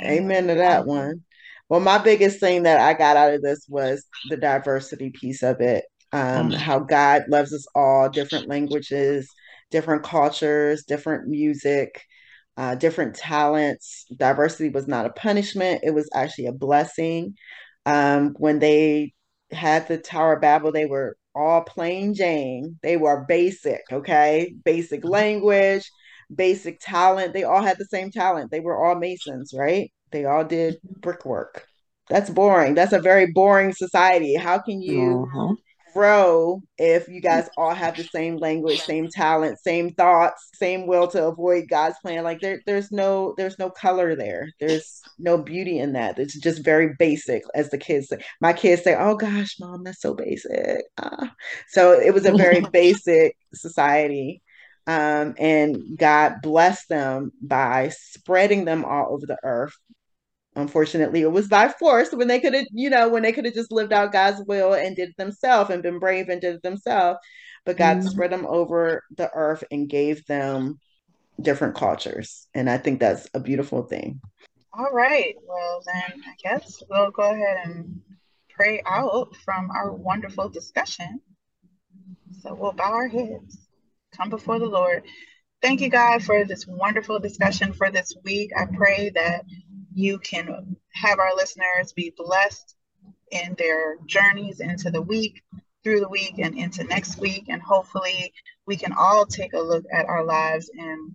Amen 0.00 0.48
to 0.48 0.54
that 0.54 0.86
one. 0.86 1.22
Well, 1.68 1.80
my 1.80 1.98
biggest 1.98 2.40
thing 2.40 2.64
that 2.64 2.80
I 2.80 2.94
got 2.94 3.16
out 3.16 3.34
of 3.34 3.42
this 3.42 3.66
was 3.68 4.04
the 4.28 4.36
diversity 4.36 5.10
piece 5.10 5.42
of 5.42 5.60
it. 5.60 5.84
Um, 6.12 6.50
mm-hmm. 6.50 6.52
How 6.52 6.80
God 6.80 7.24
loves 7.28 7.52
us 7.52 7.66
all, 7.74 8.08
different 8.08 8.48
languages, 8.48 9.28
different 9.70 10.04
cultures, 10.04 10.84
different 10.84 11.26
music, 11.28 12.02
uh, 12.56 12.74
different 12.76 13.16
talents. 13.16 14.06
Diversity 14.16 14.68
was 14.68 14.86
not 14.86 15.06
a 15.06 15.10
punishment, 15.10 15.80
it 15.82 15.92
was 15.92 16.08
actually 16.14 16.46
a 16.46 16.52
blessing. 16.52 17.34
Um, 17.86 18.34
when 18.38 18.58
they 18.60 19.12
had 19.50 19.88
the 19.88 19.98
Tower 19.98 20.34
of 20.34 20.40
Babel, 20.40 20.72
they 20.72 20.86
were 20.86 21.16
all 21.34 21.62
plain 21.62 22.14
Jane. 22.14 22.78
They 22.82 22.96
were 22.96 23.24
basic, 23.26 23.82
okay? 23.90 24.54
Basic 24.64 25.00
mm-hmm. 25.00 25.08
language, 25.08 25.90
basic 26.34 26.78
talent. 26.80 27.32
They 27.32 27.44
all 27.44 27.62
had 27.62 27.78
the 27.78 27.86
same 27.86 28.10
talent. 28.10 28.50
They 28.50 28.60
were 28.60 28.84
all 28.84 28.94
Masons, 28.94 29.52
right? 29.56 29.90
They 30.12 30.24
all 30.24 30.44
did 30.44 30.74
mm-hmm. 30.74 31.00
brickwork. 31.00 31.66
That's 32.08 32.30
boring. 32.30 32.74
That's 32.74 32.92
a 32.92 33.00
very 33.00 33.32
boring 33.32 33.72
society. 33.72 34.34
How 34.34 34.58
can 34.58 34.82
you 34.82 35.26
uh-huh 35.26 35.54
grow 35.94 36.60
if 36.76 37.08
you 37.08 37.20
guys 37.20 37.48
all 37.56 37.72
have 37.72 37.96
the 37.96 38.02
same 38.02 38.36
language, 38.36 38.80
same 38.80 39.08
talent, 39.08 39.58
same 39.60 39.94
thoughts, 39.94 40.50
same 40.54 40.86
will 40.86 41.06
to 41.08 41.28
avoid 41.28 41.68
God's 41.70 41.96
plan. 42.02 42.24
Like 42.24 42.40
there, 42.40 42.60
there's 42.66 42.90
no, 42.90 43.32
there's 43.38 43.58
no 43.58 43.70
color 43.70 44.14
there. 44.16 44.50
There's 44.60 45.00
no 45.18 45.38
beauty 45.38 45.78
in 45.78 45.92
that. 45.92 46.18
It's 46.18 46.38
just 46.38 46.64
very 46.64 46.94
basic, 46.98 47.44
as 47.54 47.70
the 47.70 47.78
kids 47.78 48.08
say. 48.08 48.18
My 48.40 48.52
kids 48.52 48.82
say, 48.82 48.96
"Oh 48.98 49.14
gosh, 49.14 49.56
mom, 49.60 49.84
that's 49.84 50.02
so 50.02 50.14
basic." 50.14 50.82
Uh, 50.98 51.28
so 51.68 51.92
it 51.92 52.12
was 52.12 52.26
a 52.26 52.36
very 52.36 52.60
basic 52.72 53.36
society. 53.54 54.42
Um, 54.86 55.34
and 55.38 55.96
God 55.96 56.42
blessed 56.42 56.88
them 56.88 57.32
by 57.40 57.90
spreading 57.90 58.64
them 58.64 58.84
all 58.84 59.12
over 59.14 59.26
the 59.26 59.38
earth. 59.42 59.74
Unfortunately 60.56 61.22
it 61.22 61.32
was 61.32 61.48
by 61.48 61.68
force 61.68 62.12
when 62.12 62.28
they 62.28 62.38
could 62.38 62.54
have 62.54 62.66
you 62.72 62.88
know 62.88 63.08
when 63.08 63.24
they 63.24 63.32
could 63.32 63.44
have 63.44 63.54
just 63.54 63.72
lived 63.72 63.92
out 63.92 64.12
god's 64.12 64.40
will 64.46 64.72
and 64.72 64.94
did 64.94 65.08
it 65.08 65.16
themselves 65.16 65.68
and 65.68 65.82
been 65.82 65.98
brave 65.98 66.28
and 66.28 66.40
did 66.40 66.56
it 66.56 66.62
themselves. 66.62 67.18
But 67.64 67.76
god 67.76 67.98
mm-hmm. 67.98 68.08
spread 68.08 68.30
them 68.30 68.46
over 68.46 69.02
the 69.16 69.30
earth 69.34 69.64
and 69.72 69.88
gave 69.88 70.24
them 70.26 70.78
different 71.40 71.74
cultures. 71.74 72.46
And 72.54 72.70
i 72.70 72.78
think 72.78 73.00
that's 73.00 73.28
a 73.34 73.40
beautiful 73.40 73.82
thing. 73.82 74.20
All 74.72 74.92
right. 74.92 75.34
Well 75.44 75.82
then 75.86 76.22
i 76.24 76.34
guess 76.40 76.82
we'll 76.88 77.10
go 77.10 77.32
ahead 77.32 77.58
and 77.64 78.00
pray 78.50 78.80
out 78.86 79.34
from 79.44 79.70
our 79.72 79.92
wonderful 79.92 80.48
discussion. 80.48 81.20
So 82.42 82.54
we'll 82.54 82.72
bow 82.72 82.92
our 82.92 83.08
heads 83.08 83.63
come 84.16 84.30
before 84.30 84.58
the 84.58 84.66
lord 84.66 85.02
thank 85.62 85.80
you 85.80 85.88
god 85.88 86.22
for 86.22 86.44
this 86.44 86.66
wonderful 86.66 87.18
discussion 87.18 87.72
for 87.72 87.90
this 87.90 88.14
week 88.24 88.50
i 88.56 88.64
pray 88.76 89.10
that 89.14 89.44
you 89.94 90.18
can 90.18 90.76
have 90.92 91.18
our 91.18 91.34
listeners 91.36 91.92
be 91.92 92.12
blessed 92.16 92.74
in 93.30 93.54
their 93.58 93.96
journeys 94.06 94.60
into 94.60 94.90
the 94.90 95.02
week, 95.02 95.42
through 95.82 96.00
the 96.00 96.08
week, 96.08 96.34
and 96.38 96.56
into 96.56 96.84
next 96.84 97.18
week. 97.18 97.46
And 97.48 97.62
hopefully, 97.62 98.32
we 98.66 98.76
can 98.76 98.92
all 98.92 99.26
take 99.26 99.52
a 99.52 99.60
look 99.60 99.84
at 99.92 100.06
our 100.06 100.24
lives 100.24 100.70
and 100.76 101.12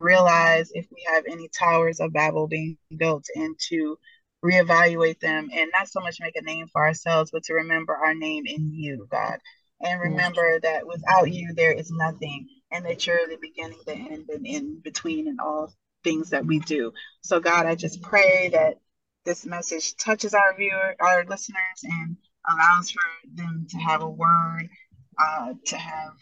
realize 0.00 0.70
if 0.72 0.86
we 0.90 1.04
have 1.12 1.24
any 1.28 1.48
towers 1.48 2.00
of 2.00 2.12
Babel 2.12 2.48
being 2.48 2.78
built 2.96 3.24
and 3.34 3.56
to 3.68 3.98
reevaluate 4.44 5.18
them 5.20 5.48
and 5.52 5.70
not 5.72 5.88
so 5.88 6.00
much 6.00 6.18
make 6.20 6.36
a 6.36 6.42
name 6.42 6.66
for 6.72 6.86
ourselves, 6.86 7.30
but 7.32 7.42
to 7.44 7.54
remember 7.54 7.94
our 7.94 8.14
name 8.14 8.44
in 8.46 8.72
you, 8.72 9.06
God. 9.10 9.38
And 9.80 10.00
remember 10.00 10.58
that 10.60 10.86
without 10.86 11.32
you, 11.32 11.54
there 11.54 11.72
is 11.72 11.90
nothing, 11.90 12.48
and 12.72 12.84
that 12.84 13.06
you're 13.06 13.28
the 13.28 13.38
beginning, 13.40 13.78
the 13.86 13.94
end, 13.94 14.28
and 14.28 14.46
in 14.46 14.80
between, 14.80 15.28
and 15.28 15.40
all 15.40 15.72
things 16.02 16.30
that 16.30 16.44
we 16.44 16.58
do. 16.60 16.92
So, 17.22 17.38
God, 17.38 17.66
I 17.66 17.74
just 17.74 18.02
pray 18.02 18.50
that 18.52 18.78
this 19.24 19.46
message 19.46 19.94
touches 19.96 20.34
our 20.34 20.56
viewer, 20.56 20.96
our 21.00 21.24
listeners, 21.24 21.58
and 21.84 22.16
allows 22.50 22.90
for 22.90 23.02
them 23.34 23.66
to 23.70 23.78
have 23.78 24.02
a 24.02 24.08
word, 24.08 24.68
uh, 25.18 25.54
to 25.66 25.76
have 25.76 26.12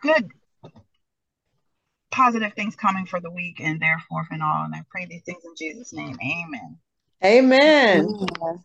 good, 0.00 0.30
positive 2.10 2.54
things 2.54 2.76
coming 2.76 3.06
for 3.06 3.20
the 3.20 3.30
week 3.30 3.60
and 3.60 3.80
therefore 3.80 4.26
and 4.30 4.42
all. 4.42 4.64
And 4.64 4.74
I 4.74 4.82
pray 4.88 5.06
these 5.06 5.22
things 5.22 5.44
in 5.44 5.54
Jesus' 5.58 5.92
name. 5.92 6.16
Amen. 6.22 6.78
Amen. 7.24 8.06
Amen. 8.06 8.64